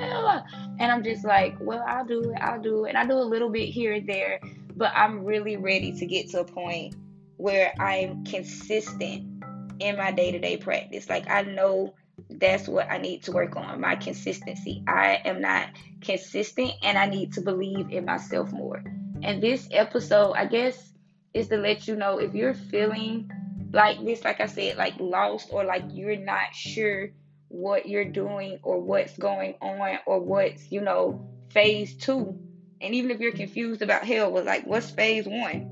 And 0.81 0.93
I'm 0.93 1.03
just 1.03 1.25
like, 1.25 1.57
well, 1.61 1.85
I'll 1.87 2.05
do 2.05 2.33
it, 2.33 2.39
I'll 2.41 2.61
do 2.61 2.85
it. 2.85 2.91
And 2.91 2.99
I 2.99 3.07
do 3.07 3.15
a 3.15 3.25
little 3.25 3.51
bit 3.51 3.69
here 3.69 3.95
and 3.95 4.07
there, 4.09 4.41
but 4.79 4.93
I'm 4.95 5.25
really 5.25 5.57
ready 5.57 5.93
to 5.99 6.07
get 6.07 6.31
to 6.31 6.41
a 6.41 6.45
point 6.45 6.95
where 7.37 7.73
I'm 7.81 8.25
consistent 8.25 9.45
in 9.81 9.97
my 9.97 10.13
day-to-day 10.13 10.59
practice. 10.59 11.09
Like 11.09 11.29
I 11.29 11.43
know 11.43 11.95
that's 12.31 12.69
what 12.69 12.91
I 12.91 12.99
need 12.99 13.25
to 13.25 13.33
work 13.33 13.57
on, 13.57 13.81
my 13.81 13.97
consistency. 13.97 14.83
I 14.87 15.21
am 15.25 15.41
not 15.41 15.69
consistent 16.01 16.73
and 16.83 16.97
I 16.97 17.07
need 17.07 17.33
to 17.35 17.41
believe 17.41 17.91
in 17.91 18.05
myself 18.05 18.53
more. 18.53 18.83
And 19.23 19.43
this 19.43 19.69
episode, 19.73 20.33
I 20.33 20.47
guess, 20.47 20.93
is 21.35 21.49
to 21.49 21.57
let 21.57 21.89
you 21.89 21.97
know 21.97 22.19
if 22.19 22.35
you're 22.35 22.55
feeling 22.55 23.31
like 23.73 24.05
this, 24.05 24.25
like 24.25 24.41
I 24.41 24.47
said, 24.47 24.77
like 24.77 24.95
lost 24.99 25.49
or 25.51 25.65
like 25.65 25.85
you're 25.91 26.17
not 26.17 26.55
sure 26.55 27.11
what 27.49 27.89
you're 27.89 28.05
doing 28.05 28.61
or 28.63 28.81
what's 28.81 29.17
going 29.19 29.55
on 29.61 29.99
or 30.07 30.21
what's, 30.21 30.71
you 30.71 30.81
know, 30.81 31.29
phase 31.51 31.97
two. 31.97 32.39
And 32.81 32.95
even 32.95 33.11
if 33.11 33.21
you're 33.21 33.33
confused 33.33 33.83
about 33.83 34.05
hell, 34.05 34.31
was 34.31 34.45
like, 34.45 34.67
what's 34.67 34.91
phase 34.91 35.27
one? 35.27 35.71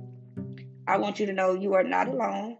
I 0.86 0.98
want 0.98 1.20
you 1.20 1.26
to 1.26 1.32
know 1.32 1.54
you 1.54 1.74
are 1.74 1.82
not 1.82 2.08
alone. 2.08 2.56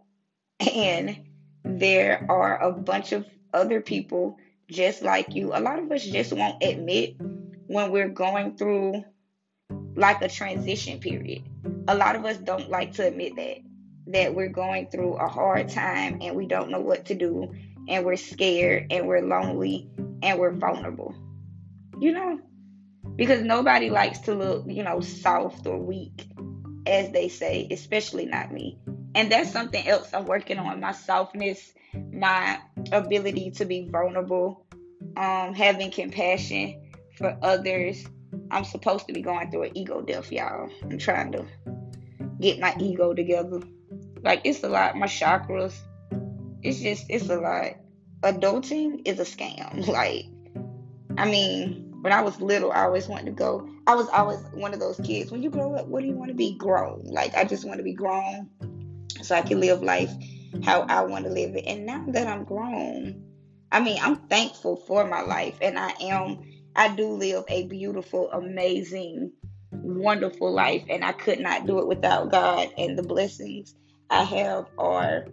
And 0.75 1.19
there 1.65 2.25
are 2.29 2.63
a 2.63 2.73
bunch 2.73 3.13
of 3.13 3.27
other 3.53 3.81
people 3.81 4.37
just 4.71 5.03
like 5.03 5.35
you. 5.35 5.53
A 5.55 5.61
lot 5.61 5.79
of 5.79 5.91
us 5.91 6.05
just 6.05 6.33
won't 6.33 6.63
admit 6.63 7.17
when 7.67 7.91
we're 7.91 8.09
going 8.09 8.57
through 8.57 9.05
like 9.97 10.23
a 10.23 10.29
transition 10.29 10.99
period. 10.99 11.43
A 11.89 11.95
lot 11.95 12.17
of 12.17 12.25
us 12.25 12.37
don't 12.37 12.71
like 12.71 12.93
to 12.95 13.07
admit 13.07 13.37
that 13.37 13.59
that 14.09 14.35
we're 14.35 14.49
going 14.49 14.87
through 14.89 15.15
a 15.15 15.27
hard 15.27 15.69
time 15.69 16.19
and 16.23 16.37
we 16.37 16.47
don't 16.47 16.71
know 16.71 16.81
what 16.81 17.07
to 17.07 17.15
do 17.15 17.53
and 17.89 18.05
we're 18.05 18.17
scared 18.17 18.87
and 18.91 19.07
we're 19.07 19.21
lonely 19.21 19.89
and 20.23 20.39
we're 20.39 20.53
vulnerable. 20.53 21.15
You 22.01 22.13
know? 22.13 22.39
Because 23.17 23.43
nobody 23.43 23.91
likes 23.91 24.21
to 24.21 24.35
look, 24.35 24.65
you 24.67 24.83
know, 24.83 25.01
soft 25.01 25.67
or 25.67 25.79
weak, 25.79 26.27
as 26.87 27.11
they 27.13 27.29
say, 27.29 27.67
especially 27.71 28.27
not 28.27 28.53
me. 28.53 28.79
And 29.15 29.33
that's 29.33 29.51
something 29.51 29.87
else 29.89 30.13
I'm 30.13 30.27
working 30.27 30.59
on 30.59 30.81
my 30.81 30.93
softness, 30.93 31.73
my 32.13 32.61
ability 32.93 33.53
to 33.53 33.65
be 33.65 33.89
vulnerable, 33.89 34.67
um, 35.17 35.55
having 35.55 35.91
compassion 35.91 36.83
for 37.17 37.37
others. 37.43 38.07
I'm 38.51 38.65
supposed 38.65 39.07
to 39.07 39.15
be 39.15 39.23
going 39.23 39.51
through 39.51 39.65
an 39.65 39.79
ego 39.79 40.03
death, 40.03 40.31
y'all. 40.31 40.69
I'm 40.83 40.99
trying 40.99 41.33
to 41.33 41.47
get 42.41 42.61
my 42.61 42.75
ego 42.79 43.15
together. 43.15 43.61
Like 44.23 44.43
it's 44.45 44.63
a 44.63 44.69
lot. 44.69 44.97
My 44.97 45.07
chakras. 45.07 45.75
It's 46.63 46.81
just 46.81 47.07
it's 47.09 47.29
a 47.29 47.37
lot. 47.37 47.77
Adulting 48.23 49.03
is 49.07 49.19
a 49.19 49.25
scam. 49.25 49.87
Like, 49.89 50.27
I 51.17 51.31
mean, 51.31 51.86
when 52.07 52.13
I 52.13 52.21
was 52.21 52.41
little, 52.41 52.71
I 52.71 52.85
always 52.85 53.09
wanted 53.09 53.27
to 53.27 53.33
go. 53.33 53.69
I 53.89 53.97
was 53.97 54.09
always 54.11 54.39
one 54.53 54.73
of 54.73 54.79
those 54.79 54.97
kids. 54.99 55.33
When 55.33 55.43
you 55.43 55.51
grow 55.51 55.75
up, 55.75 55.89
what 55.89 56.03
do 56.03 56.07
you 56.07 56.15
want 56.15 56.29
to 56.29 56.37
be? 56.37 56.55
Grown. 56.57 57.03
Like 57.03 57.35
I 57.35 57.43
just 57.43 57.65
want 57.65 57.79
to 57.79 57.83
be 57.83 57.95
grown, 57.95 58.49
so 59.23 59.35
I 59.35 59.43
can 59.43 59.59
live 59.59 59.83
life 59.83 60.13
how 60.63 60.83
I 60.83 61.03
want 61.03 61.25
to 61.25 61.33
live 61.33 61.57
it. 61.57 61.65
And 61.67 61.85
now 61.85 62.05
that 62.11 62.29
I'm 62.29 62.45
grown, 62.45 63.25
I 63.73 63.81
mean, 63.81 63.99
I'm 64.01 64.15
thankful 64.29 64.77
for 64.77 65.05
my 65.05 65.23
life, 65.23 65.59
and 65.61 65.77
I 65.77 65.95
am. 66.01 66.39
I 66.77 66.95
do 66.95 67.09
live 67.09 67.43
a 67.49 67.65
beautiful, 67.65 68.31
amazing, 68.31 69.33
wonderful 69.73 70.53
life, 70.53 70.85
and 70.89 71.05
I 71.05 71.11
could 71.11 71.41
not 71.41 71.67
do 71.67 71.81
it 71.81 71.89
without 71.89 72.31
God 72.31 72.69
and 72.79 72.97
the 72.97 73.03
blessings 73.03 73.75
I 74.11 74.23
have 74.23 74.67
are 74.79 75.27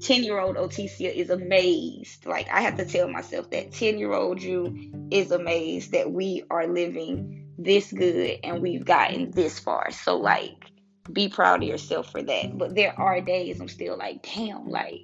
10 0.00 0.24
year 0.24 0.38
old 0.38 0.56
Otissia 0.56 1.14
is 1.14 1.30
amazed. 1.30 2.26
Like, 2.26 2.48
I 2.52 2.60
have 2.60 2.76
to 2.76 2.84
tell 2.84 3.08
myself 3.08 3.50
that 3.50 3.72
10 3.72 3.98
year 3.98 4.12
old 4.12 4.42
you 4.42 5.08
is 5.10 5.30
amazed 5.30 5.92
that 5.92 6.12
we 6.12 6.44
are 6.50 6.66
living 6.66 7.48
this 7.58 7.92
good 7.92 8.38
and 8.44 8.60
we've 8.62 8.84
gotten 8.84 9.30
this 9.30 9.58
far. 9.58 9.90
So, 9.90 10.16
like, 10.16 10.70
be 11.12 11.28
proud 11.28 11.62
of 11.62 11.68
yourself 11.68 12.10
for 12.10 12.22
that. 12.22 12.58
But 12.58 12.74
there 12.74 12.98
are 12.98 13.20
days 13.20 13.60
I'm 13.60 13.68
still 13.68 13.96
like, 13.96 14.22
damn, 14.22 14.68
like, 14.68 15.00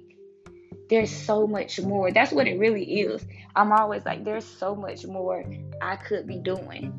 there's 0.89 1.11
so 1.11 1.47
much 1.47 1.79
more. 1.81 2.11
That's 2.11 2.31
what 2.31 2.47
it 2.47 2.59
really 2.59 3.01
is. 3.01 3.25
I'm 3.55 3.71
always 3.71 4.05
like, 4.05 4.23
there's 4.23 4.45
so 4.45 4.75
much 4.75 5.05
more 5.05 5.43
I 5.81 5.95
could 5.95 6.27
be 6.27 6.37
doing. 6.37 6.93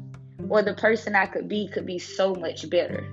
or 0.48 0.62
the 0.62 0.74
person 0.74 1.14
I 1.14 1.26
could 1.26 1.48
be 1.48 1.68
could 1.68 1.86
be 1.86 1.98
so 1.98 2.34
much 2.34 2.68
better. 2.68 3.06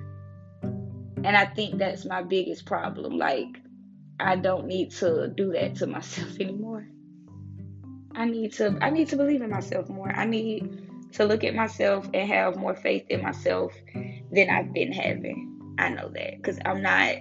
And 0.62 1.36
I 1.36 1.44
think 1.46 1.78
that's 1.78 2.04
my 2.04 2.22
biggest 2.22 2.66
problem. 2.66 3.16
Like, 3.16 3.61
I 4.22 4.36
don't 4.36 4.66
need 4.66 4.92
to 4.92 5.28
do 5.28 5.52
that 5.52 5.76
to 5.76 5.86
myself 5.86 6.36
anymore. 6.40 6.86
I 8.14 8.26
need 8.26 8.52
to 8.54 8.78
I 8.80 8.90
need 8.90 9.08
to 9.08 9.16
believe 9.16 9.42
in 9.42 9.50
myself 9.50 9.88
more. 9.88 10.10
I 10.10 10.24
need 10.24 11.10
to 11.12 11.24
look 11.24 11.44
at 11.44 11.54
myself 11.54 12.08
and 12.14 12.28
have 12.28 12.56
more 12.56 12.74
faith 12.74 13.04
in 13.08 13.22
myself 13.22 13.72
than 14.30 14.50
I've 14.50 14.72
been 14.72 14.92
having. 14.92 15.76
I 15.78 15.88
know 15.88 16.08
that 16.08 16.42
cuz 16.42 16.58
I'm 16.64 16.82
not 16.82 17.16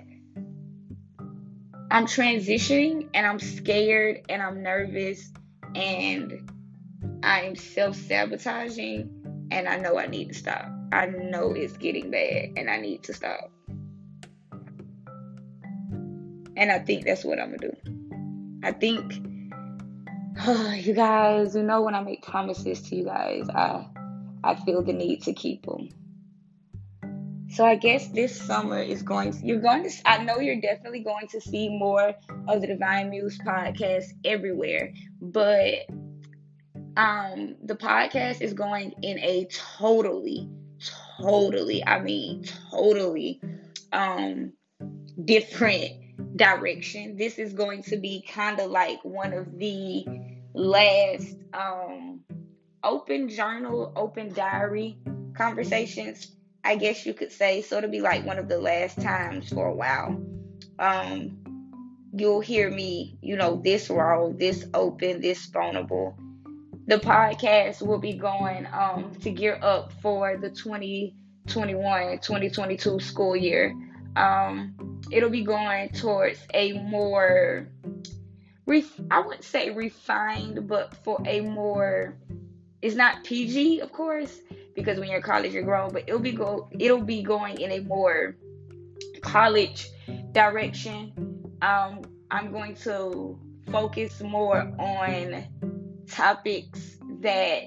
I'm 1.90 2.06
transitioning 2.06 3.10
and 3.14 3.26
I'm 3.26 3.40
scared 3.40 4.22
and 4.30 4.42
I'm 4.42 4.64
nervous 4.64 5.32
and 5.76 6.50
I'm 7.24 7.56
self-sabotaging 7.56 9.48
and 9.52 9.68
I 9.68 9.78
know 9.78 9.98
I 9.98 10.08
need 10.08 10.30
to 10.30 10.34
stop. 10.34 10.70
I 10.94 11.08
know 11.08 11.54
it's 11.54 11.76
getting 11.78 12.10
bad 12.12 12.52
and 12.56 12.70
I 12.70 12.78
need 12.78 13.04
to 13.04 13.14
stop. 13.14 13.52
And 16.62 16.72
I 16.72 16.78
think 16.78 17.06
that's 17.06 17.26
what 17.26 17.40
I'm 17.40 17.56
gonna 17.56 17.72
do. 17.72 18.62
I 18.64 18.72
think, 18.72 19.14
you 20.86 20.94
guys, 20.94 21.56
you 21.56 21.64
know, 21.64 21.82
when 21.82 21.96
I 21.96 22.02
make 22.02 22.22
promises 22.22 22.84
to 22.84 22.96
you 22.96 23.06
guys, 23.06 23.50
I 23.50 23.88
I 24.44 24.54
feel 24.64 24.84
the 24.84 24.94
need 24.94 25.24
to 25.24 25.34
keep 25.34 25.66
them. 25.66 25.90
So 27.50 27.66
I 27.66 27.74
guess 27.74 28.10
this 28.10 28.40
summer 28.40 28.80
is 28.80 29.02
going. 29.02 29.32
To, 29.32 29.44
you're 29.44 29.60
going 29.60 29.90
to. 29.90 29.92
I 30.06 30.24
know 30.24 30.38
you're 30.38 30.62
definitely 30.62 31.00
going 31.00 31.28
to 31.30 31.42
see 31.42 31.68
more 31.68 32.14
of 32.48 32.62
the 32.62 32.68
Divine 32.68 33.10
Muse 33.10 33.40
podcast 33.40 34.06
everywhere, 34.24 34.94
but 35.20 35.88
um, 36.96 37.56
the 37.64 37.76
podcast 37.76 38.40
is 38.42 38.54
going 38.54 38.94
in 39.02 39.18
a 39.18 39.48
totally, 39.80 40.48
totally. 41.20 41.84
I 41.88 42.02
mean, 42.02 42.46
totally 42.70 43.42
um 43.92 44.54
different 45.26 45.92
direction. 46.36 47.18
This 47.18 47.38
is 47.38 47.54
going 47.54 47.84
to 47.84 47.98
be 47.98 48.24
kind 48.28 48.60
of 48.60 48.72
like 48.72 49.04
one 49.04 49.34
of 49.34 49.58
the 49.58 50.06
last 50.54 51.36
um, 51.54 52.22
open 52.84 53.30
journal, 53.30 53.92
open 53.96 54.34
diary 54.34 54.98
conversations, 55.36 56.32
I 56.64 56.76
guess 56.76 57.06
you 57.06 57.14
could 57.14 57.32
say. 57.32 57.62
So 57.62 57.78
it'll 57.78 57.90
be 57.90 58.02
like 58.02 58.26
one 58.26 58.38
of 58.38 58.48
the 58.48 58.60
last 58.60 59.02
times 59.02 59.50
for 59.50 59.68
a 59.68 59.74
while. 59.74 60.22
Um, 60.80 61.38
you'll 62.14 62.42
hear 62.42 62.70
me, 62.70 63.18
you 63.22 63.36
know, 63.36 63.62
this 63.64 63.90
raw, 63.90 64.30
this 64.30 64.66
open, 64.74 65.22
this 65.22 65.46
vulnerable. 65.46 66.18
The 66.88 66.98
podcast 66.98 67.86
will 67.86 68.00
be 68.00 68.14
going 68.14 68.68
um, 68.74 69.14
to 69.22 69.32
gear 69.32 69.60
up 69.62 69.94
for 70.02 70.38
the 70.38 70.50
2021 70.50 72.20
2022 72.20 73.00
school 73.00 73.36
year. 73.36 73.74
Um, 74.16 75.02
it'll 75.12 75.30
be 75.30 75.44
going 75.44 75.90
towards 75.90 76.40
a 76.54 76.74
more 76.74 77.68
ref- 78.66 79.02
I 79.10 79.20
wouldn't 79.20 79.44
say 79.44 79.70
refined, 79.72 80.68
but 80.68 80.96
for 81.04 81.22
a 81.26 81.42
more 81.42 82.18
it's 82.82 82.96
not 82.96 83.24
PG, 83.24 83.82
of 83.82 83.92
course, 83.92 84.40
because 84.76 85.00
when 85.00 85.08
you're 85.08 85.18
in 85.18 85.24
college 85.24 85.54
you're 85.54 85.64
grown, 85.64 85.94
but 85.94 86.04
it'll 86.08 86.20
be 86.20 86.32
go 86.32 86.70
it'll 86.80 87.02
be 87.02 87.24
going 87.24 87.60
in 87.60 87.72
a 87.72 87.80
more 87.82 88.36
college 89.22 89.88
direction. 90.32 91.14
Um, 91.62 92.02
I'm 92.32 92.52
going 92.52 92.76
to 92.76 93.40
focus 93.72 94.22
more 94.22 94.58
on 94.80 95.46
topics 96.08 96.98
that 97.22 97.64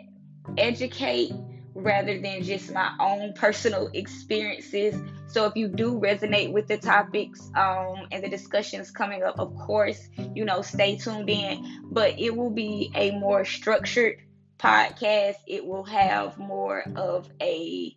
educate 0.59 1.33
rather 1.75 2.21
than 2.21 2.43
just 2.43 2.73
my 2.73 2.93
own 3.01 3.33
personal 3.35 3.91
experiences. 3.93 4.95
So 5.27 5.47
if 5.47 5.57
you 5.57 5.69
do 5.69 5.99
resonate 6.01 6.53
with 6.53 6.69
the 6.69 6.79
topics 6.79 7.51
um, 7.57 8.07
and 8.13 8.23
the 8.23 8.29
discussions 8.29 8.91
coming 8.91 9.23
up, 9.23 9.39
of 9.39 9.55
course, 9.57 10.09
you 10.35 10.45
know, 10.45 10.63
stay 10.63 10.97
tuned 10.97 11.29
in. 11.29 11.83
But 11.91 12.19
it 12.19 12.37
will 12.37 12.51
be 12.51 12.91
a 12.95 13.11
more 13.13 13.45
structured 13.45 14.17
podcast. 14.59 15.37
It 15.47 15.67
will 15.67 15.85
have 15.85 16.39
more 16.39 16.85
of 16.97 17.29
a 17.41 17.97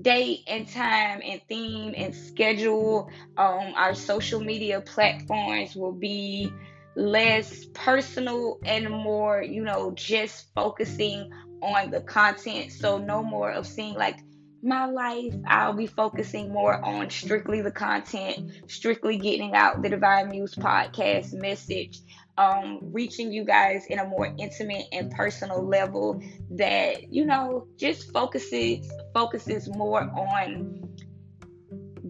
date 0.00 0.40
and 0.46 0.68
time 0.68 1.22
and 1.24 1.40
theme 1.48 1.94
and 1.96 2.14
schedule. 2.14 3.10
Um, 3.36 3.72
our 3.76 3.94
social 3.94 4.40
media 4.40 4.80
platforms 4.80 5.74
will 5.74 5.92
be 5.92 6.52
less 6.96 7.64
personal 7.74 8.58
and 8.64 8.88
more, 8.90 9.42
you 9.42 9.62
know, 9.64 9.92
just 9.92 10.52
focusing 10.54 11.30
on 11.64 11.90
the 11.90 12.00
content. 12.00 12.72
So 12.72 12.98
no 12.98 13.22
more 13.22 13.50
of 13.50 13.66
seeing 13.66 13.94
like 13.94 14.18
my 14.64 14.86
life. 14.86 15.34
I'll 15.46 15.74
be 15.74 15.86
focusing 15.86 16.52
more 16.52 16.82
on 16.84 17.10
strictly 17.10 17.60
the 17.60 17.70
content, 17.70 18.50
strictly 18.66 19.18
getting 19.18 19.54
out 19.54 19.82
the 19.82 19.90
Divine 19.90 20.30
Muse 20.30 20.54
podcast 20.54 21.34
message, 21.34 22.00
um, 22.38 22.78
reaching 22.80 23.30
you 23.30 23.44
guys 23.44 23.86
in 23.86 23.98
a 23.98 24.06
more 24.06 24.34
intimate 24.38 24.86
and 24.92 25.10
personal 25.10 25.62
level 25.62 26.20
that 26.52 27.12
you 27.12 27.24
know 27.26 27.66
just 27.76 28.10
focuses 28.12 28.90
focuses 29.12 29.68
more 29.68 30.00
on 30.00 30.80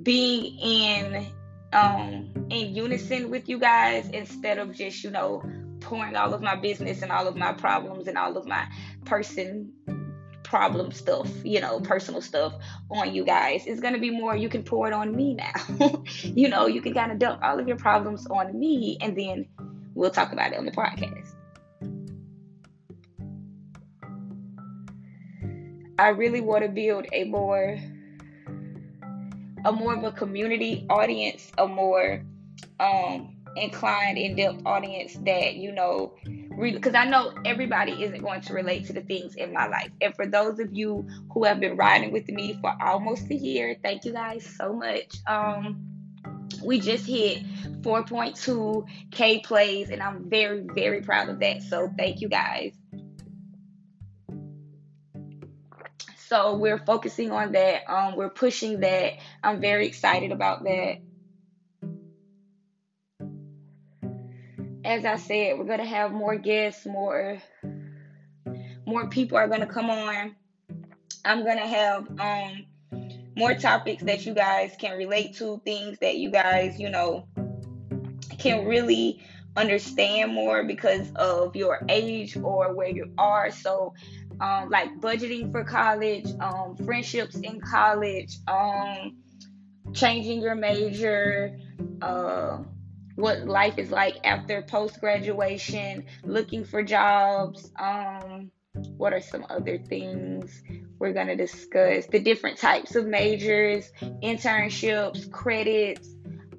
being 0.02 0.58
in 0.58 1.26
um 1.72 2.30
in 2.50 2.74
unison 2.74 3.30
with 3.30 3.48
you 3.48 3.58
guys 3.58 4.08
instead 4.10 4.58
of 4.58 4.72
just 4.74 5.02
you 5.02 5.10
know 5.10 5.42
pouring 5.84 6.16
all 6.16 6.34
of 6.34 6.42
my 6.42 6.56
business 6.56 7.02
and 7.02 7.12
all 7.12 7.28
of 7.28 7.36
my 7.36 7.52
problems 7.52 8.08
and 8.08 8.18
all 8.18 8.36
of 8.36 8.46
my 8.46 8.66
person 9.04 9.72
problem 10.42 10.92
stuff, 10.92 11.28
you 11.44 11.60
know, 11.60 11.80
personal 11.80 12.20
stuff 12.20 12.54
on 12.90 13.12
you 13.12 13.24
guys. 13.24 13.64
It's 13.66 13.80
going 13.80 13.94
to 13.94 14.00
be 14.00 14.10
more, 14.10 14.36
you 14.36 14.48
can 14.48 14.62
pour 14.62 14.86
it 14.86 14.92
on 14.92 15.14
me 15.14 15.34
now. 15.34 16.02
you 16.22 16.48
know, 16.48 16.66
you 16.66 16.80
can 16.80 16.94
kind 16.94 17.10
of 17.10 17.18
dump 17.18 17.42
all 17.42 17.58
of 17.58 17.66
your 17.66 17.76
problems 17.76 18.26
on 18.28 18.56
me 18.56 18.96
and 19.00 19.16
then 19.18 19.48
we'll 19.94 20.10
talk 20.10 20.32
about 20.32 20.52
it 20.52 20.58
on 20.58 20.64
the 20.64 20.70
podcast. 20.70 21.34
I 25.98 26.08
really 26.08 26.40
want 26.40 26.62
to 26.62 26.68
build 26.68 27.06
a 27.12 27.24
more 27.24 27.78
a 29.64 29.72
more 29.72 29.94
of 29.94 30.04
a 30.04 30.12
community 30.12 30.86
audience, 30.90 31.50
a 31.56 31.66
more 31.66 32.22
um 32.78 33.33
inclined, 33.56 34.18
in 34.18 34.36
depth 34.36 34.62
audience 34.66 35.14
that, 35.24 35.54
you 35.56 35.72
know, 35.72 36.14
because 36.58 36.94
I 36.94 37.04
know 37.04 37.32
everybody 37.44 38.04
isn't 38.04 38.22
going 38.22 38.40
to 38.42 38.54
relate 38.54 38.86
to 38.86 38.92
the 38.92 39.00
things 39.00 39.34
in 39.34 39.52
my 39.52 39.66
life. 39.66 39.90
And 40.00 40.14
for 40.14 40.26
those 40.26 40.58
of 40.58 40.72
you 40.72 41.06
who 41.32 41.44
have 41.44 41.60
been 41.60 41.76
riding 41.76 42.12
with 42.12 42.28
me 42.28 42.58
for 42.60 42.74
almost 42.80 43.30
a 43.30 43.34
year, 43.34 43.76
thank 43.82 44.04
you 44.04 44.12
guys 44.12 44.46
so 44.58 44.72
much. 44.72 45.16
Um, 45.26 45.94
we 46.62 46.80
just 46.80 47.06
hit 47.06 47.44
4.2k 47.82 49.44
plays, 49.44 49.90
and 49.90 50.02
I'm 50.02 50.28
very, 50.28 50.64
very 50.74 51.02
proud 51.02 51.28
of 51.28 51.40
that. 51.40 51.62
So 51.62 51.92
thank 51.98 52.20
you 52.20 52.28
guys. 52.28 52.72
So 56.26 56.56
we're 56.56 56.78
focusing 56.78 57.30
on 57.30 57.52
that. 57.52 57.88
Um, 57.88 58.16
we're 58.16 58.30
pushing 58.30 58.80
that. 58.80 59.14
I'm 59.42 59.60
very 59.60 59.86
excited 59.86 60.32
about 60.32 60.64
that. 60.64 60.98
As 64.84 65.04
I 65.04 65.16
said, 65.16 65.58
we're 65.58 65.64
gonna 65.64 65.84
have 65.84 66.12
more 66.12 66.36
guests, 66.36 66.86
more 66.86 67.38
more 68.86 69.08
people 69.08 69.38
are 69.38 69.48
gonna 69.48 69.66
come 69.66 69.90
on. 69.90 70.36
I'm 71.24 71.44
gonna 71.44 71.66
have 71.66 72.08
um 72.20 72.66
more 73.36 73.54
topics 73.54 74.02
that 74.04 74.24
you 74.26 74.34
guys 74.34 74.76
can 74.78 74.96
relate 74.96 75.36
to, 75.36 75.60
things 75.64 75.98
that 76.00 76.16
you 76.16 76.30
guys, 76.30 76.78
you 76.78 76.90
know, 76.90 77.26
can 78.38 78.66
really 78.66 79.24
understand 79.56 80.32
more 80.32 80.64
because 80.64 81.10
of 81.16 81.56
your 81.56 81.80
age 81.88 82.36
or 82.36 82.74
where 82.74 82.88
you 82.88 83.12
are. 83.18 83.50
So 83.50 83.94
um, 84.40 84.68
like 84.68 85.00
budgeting 85.00 85.50
for 85.50 85.64
college, 85.64 86.26
um, 86.40 86.76
friendships 86.84 87.36
in 87.36 87.60
college, 87.60 88.38
um, 88.46 89.16
changing 89.92 90.40
your 90.40 90.54
major, 90.54 91.56
uh, 92.02 92.58
what 93.16 93.46
life 93.46 93.78
is 93.78 93.90
like 93.90 94.16
after 94.24 94.62
post 94.62 95.00
graduation, 95.00 96.04
looking 96.24 96.64
for 96.64 96.82
jobs. 96.82 97.70
Um, 97.78 98.50
what 98.96 99.12
are 99.12 99.20
some 99.20 99.46
other 99.50 99.78
things 99.78 100.62
we're 100.98 101.12
going 101.12 101.28
to 101.28 101.36
discuss? 101.36 102.06
The 102.06 102.18
different 102.18 102.58
types 102.58 102.96
of 102.96 103.06
majors, 103.06 103.90
internships, 104.22 105.30
credits, 105.30 106.08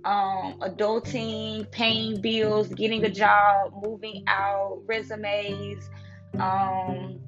um, 0.06 0.60
adulting, 0.62 1.70
paying 1.72 2.22
bills, 2.22 2.70
getting 2.70 3.04
a 3.04 3.10
job, 3.10 3.74
moving 3.84 4.24
out, 4.28 4.82
resumes, 4.86 5.90
um, 6.40 7.20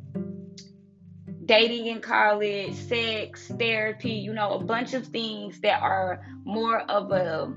dating 1.46 1.88
in 1.88 2.00
college, 2.00 2.74
sex, 2.76 3.48
therapy, 3.58 4.12
you 4.12 4.34
know, 4.34 4.52
a 4.52 4.64
bunch 4.64 4.94
of 4.94 5.08
things 5.08 5.60
that 5.62 5.82
are 5.82 6.22
more 6.46 6.80
of 6.82 7.12
a 7.12 7.52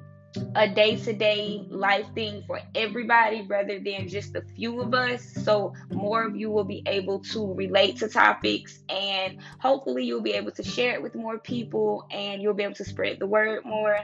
a 0.54 0.68
day 0.68 0.96
to 0.96 1.12
day 1.12 1.64
life 1.68 2.06
thing 2.14 2.42
for 2.46 2.60
everybody 2.74 3.46
rather 3.48 3.80
than 3.80 4.08
just 4.08 4.36
a 4.36 4.42
few 4.42 4.80
of 4.80 4.94
us. 4.94 5.24
So, 5.44 5.74
more 5.90 6.24
of 6.24 6.36
you 6.36 6.50
will 6.50 6.64
be 6.64 6.82
able 6.86 7.20
to 7.32 7.52
relate 7.54 7.98
to 7.98 8.08
topics, 8.08 8.80
and 8.88 9.38
hopefully, 9.58 10.04
you'll 10.04 10.22
be 10.22 10.32
able 10.32 10.52
to 10.52 10.62
share 10.62 10.94
it 10.94 11.02
with 11.02 11.14
more 11.14 11.38
people 11.38 12.06
and 12.10 12.40
you'll 12.40 12.54
be 12.54 12.62
able 12.62 12.74
to 12.74 12.84
spread 12.84 13.18
the 13.18 13.26
word 13.26 13.64
more. 13.64 13.98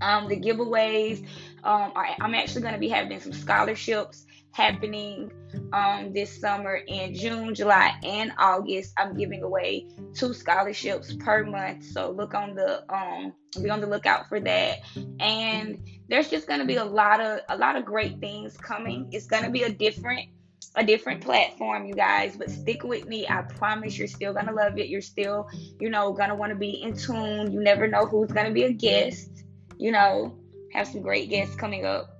Um, 0.00 0.28
the 0.28 0.36
giveaways, 0.36 1.24
um, 1.62 1.92
are, 1.94 2.08
I'm 2.20 2.34
actually 2.34 2.62
going 2.62 2.74
to 2.74 2.80
be 2.80 2.88
having 2.88 3.20
some 3.20 3.32
scholarships 3.32 4.26
happening 4.50 5.30
um, 5.76 6.12
this 6.12 6.40
summer 6.40 6.80
in 6.86 7.14
June, 7.14 7.54
July, 7.54 7.94
and 8.02 8.32
August. 8.38 8.94
I'm 8.96 9.14
giving 9.14 9.42
away 9.42 9.88
two 10.14 10.32
scholarships 10.32 11.14
per 11.14 11.44
month, 11.44 11.84
so 11.84 12.10
look 12.10 12.34
on 12.34 12.54
the 12.54 12.82
um, 12.92 13.34
be 13.62 13.68
on 13.68 13.80
the 13.80 13.86
lookout 13.86 14.28
for 14.28 14.40
that. 14.40 14.78
And 15.20 15.78
there's 16.08 16.30
just 16.30 16.48
to 16.60 16.64
be 16.64 16.76
a 16.76 16.84
lot 16.84 17.20
of 17.20 17.40
a 17.50 17.58
lot 17.58 17.76
of 17.76 17.84
great 17.84 18.18
things 18.20 18.56
coming. 18.56 19.08
It's 19.12 19.26
to 19.44 19.50
be 19.50 19.64
a 19.64 19.70
different 19.70 20.30
a 20.76 20.84
different 20.84 21.22
platform, 21.22 21.86
you 21.86 21.94
guys, 21.94 22.36
but 22.36 22.50
stick 22.50 22.82
with 22.82 23.06
me. 23.06 23.26
I 23.28 23.42
promise 23.42 23.98
you're 23.98 24.08
still 24.08 24.32
gonna 24.32 24.52
love 24.52 24.78
it. 24.78 24.88
You're 24.88 25.02
still, 25.02 25.46
you 25.78 25.90
know, 25.90 26.12
gonna 26.12 26.34
want 26.34 26.50
to 26.52 26.58
be 26.58 26.82
in 26.82 26.96
tune. 26.96 27.52
You 27.52 27.60
never 27.60 27.86
know 27.86 28.06
who's 28.06 28.32
gonna 28.32 28.52
be 28.52 28.64
a 28.64 28.72
guest. 28.72 29.44
You 29.78 29.92
know, 29.92 30.38
have 30.72 30.86
some 30.86 31.02
great 31.02 31.28
guests 31.28 31.54
coming 31.54 31.84
up. 31.84 32.18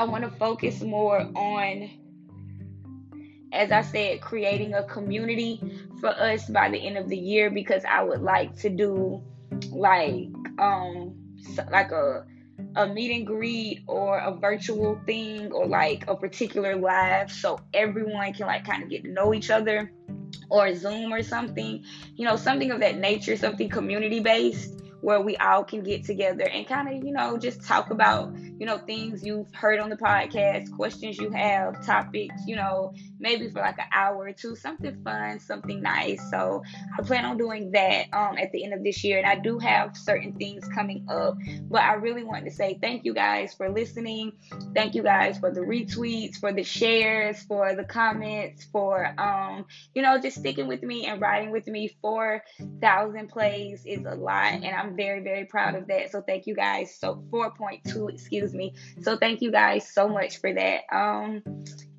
I 0.00 0.04
want 0.04 0.24
to 0.24 0.30
focus 0.30 0.80
more 0.80 1.18
on, 1.18 1.90
as 3.52 3.70
I 3.70 3.82
said, 3.82 4.22
creating 4.22 4.72
a 4.72 4.82
community 4.82 5.60
for 6.00 6.08
us 6.08 6.48
by 6.48 6.70
the 6.70 6.78
end 6.78 6.96
of 6.96 7.10
the 7.10 7.18
year 7.18 7.50
because 7.50 7.82
I 7.86 8.02
would 8.02 8.22
like 8.22 8.56
to 8.60 8.70
do 8.70 9.22
like 9.72 10.28
um 10.58 11.14
like 11.70 11.90
a 11.90 12.24
a 12.76 12.86
meet 12.86 13.14
and 13.14 13.26
greet 13.26 13.82
or 13.86 14.16
a 14.20 14.34
virtual 14.34 14.98
thing 15.04 15.52
or 15.52 15.66
like 15.66 16.08
a 16.08 16.16
particular 16.16 16.76
live 16.76 17.30
so 17.30 17.58
everyone 17.74 18.32
can 18.32 18.46
like 18.46 18.64
kind 18.64 18.82
of 18.82 18.88
get 18.88 19.04
to 19.04 19.10
know 19.10 19.34
each 19.34 19.50
other 19.50 19.92
or 20.48 20.74
Zoom 20.74 21.12
or 21.12 21.22
something, 21.22 21.84
you 22.14 22.24
know, 22.24 22.36
something 22.36 22.70
of 22.70 22.80
that 22.80 22.96
nature, 22.96 23.36
something 23.36 23.68
community 23.68 24.20
based 24.20 24.79
where 25.00 25.20
we 25.20 25.36
all 25.36 25.64
can 25.64 25.82
get 25.82 26.04
together 26.04 26.44
and 26.44 26.66
kind 26.66 26.88
of, 26.88 27.04
you 27.04 27.12
know, 27.12 27.36
just 27.38 27.64
talk 27.64 27.90
about, 27.90 28.34
you 28.58 28.66
know, 28.66 28.78
things 28.78 29.24
you've 29.24 29.52
heard 29.54 29.80
on 29.80 29.90
the 29.90 29.96
podcast, 29.96 30.70
questions 30.72 31.18
you 31.18 31.30
have, 31.30 31.84
topics, 31.84 32.34
you 32.46 32.56
know, 32.56 32.92
maybe 33.18 33.50
for 33.50 33.60
like 33.60 33.78
an 33.78 33.84
hour 33.94 34.24
or 34.24 34.32
two, 34.32 34.54
something 34.56 35.02
fun, 35.02 35.40
something 35.40 35.80
nice. 35.80 36.20
So 36.30 36.62
I 36.98 37.02
plan 37.02 37.24
on 37.24 37.36
doing 37.38 37.70
that 37.72 38.06
um, 38.12 38.36
at 38.38 38.52
the 38.52 38.64
end 38.64 38.74
of 38.74 38.82
this 38.82 39.02
year. 39.04 39.18
And 39.18 39.26
I 39.26 39.36
do 39.36 39.58
have 39.58 39.96
certain 39.96 40.34
things 40.34 40.66
coming 40.68 41.06
up, 41.08 41.36
but 41.70 41.82
I 41.82 41.94
really 41.94 42.24
want 42.24 42.44
to 42.44 42.50
say 42.50 42.78
thank 42.80 43.04
you 43.04 43.14
guys 43.14 43.54
for 43.54 43.70
listening. 43.70 44.32
Thank 44.74 44.94
you 44.94 45.02
guys 45.02 45.38
for 45.38 45.50
the 45.50 45.60
retweets, 45.60 46.36
for 46.36 46.52
the 46.52 46.62
shares, 46.62 47.42
for 47.42 47.74
the 47.74 47.84
comments, 47.84 48.66
for, 48.72 49.14
um, 49.18 49.64
you 49.94 50.02
know, 50.02 50.18
just 50.20 50.38
sticking 50.38 50.66
with 50.66 50.82
me 50.82 51.06
and 51.06 51.20
riding 51.20 51.50
with 51.50 51.66
me. 51.66 51.96
4,000 52.02 53.28
plays 53.28 53.84
is 53.86 54.04
a 54.04 54.14
lot. 54.14 54.52
And 54.52 54.64
I'm 54.90 54.96
very, 54.96 55.22
very 55.22 55.44
proud 55.44 55.74
of 55.76 55.86
that. 55.86 56.10
So 56.10 56.20
thank 56.20 56.46
you 56.46 56.54
guys. 56.54 56.96
So 56.98 57.22
4.2, 57.30 58.12
excuse 58.12 58.52
me. 58.52 58.74
So 59.02 59.16
thank 59.16 59.40
you 59.40 59.52
guys 59.52 59.88
so 59.88 60.08
much 60.08 60.38
for 60.38 60.52
that. 60.52 60.82
Um, 60.92 61.42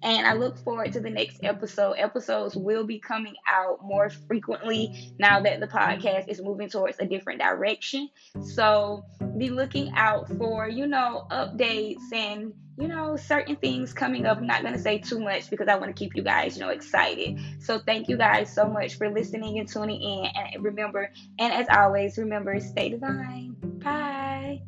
and 0.03 0.27
I 0.27 0.33
look 0.33 0.57
forward 0.57 0.91
to 0.93 0.99
the 0.99 1.09
next 1.09 1.39
episode. 1.43 1.93
Episodes 1.93 2.55
will 2.55 2.85
be 2.85 2.99
coming 2.99 3.35
out 3.47 3.79
more 3.83 4.09
frequently 4.09 5.13
now 5.19 5.39
that 5.41 5.59
the 5.59 5.67
podcast 5.67 6.27
is 6.27 6.41
moving 6.41 6.69
towards 6.69 6.97
a 6.99 7.05
different 7.05 7.39
direction. 7.39 8.09
So 8.41 9.05
be 9.37 9.49
looking 9.49 9.91
out 9.95 10.27
for, 10.37 10.67
you 10.67 10.87
know, 10.87 11.27
updates 11.31 12.01
and, 12.11 12.51
you 12.77 12.87
know, 12.87 13.15
certain 13.15 13.55
things 13.55 13.93
coming 13.93 14.25
up. 14.25 14.37
I'm 14.37 14.47
not 14.47 14.61
going 14.61 14.73
to 14.73 14.79
say 14.79 14.97
too 14.97 15.19
much 15.19 15.49
because 15.49 15.67
I 15.67 15.75
want 15.75 15.95
to 15.95 15.99
keep 15.99 16.15
you 16.15 16.23
guys, 16.23 16.57
you 16.57 16.63
know, 16.63 16.69
excited. 16.69 17.39
So 17.59 17.79
thank 17.79 18.07
you 18.09 18.17
guys 18.17 18.53
so 18.53 18.67
much 18.67 18.95
for 18.97 19.09
listening 19.09 19.59
and 19.59 19.67
tuning 19.67 20.01
in. 20.01 20.25
And 20.35 20.63
remember, 20.63 21.11
and 21.39 21.53
as 21.53 21.67
always, 21.69 22.17
remember, 22.17 22.59
stay 22.59 22.89
divine. 22.89 23.55
Bye. 23.83 24.61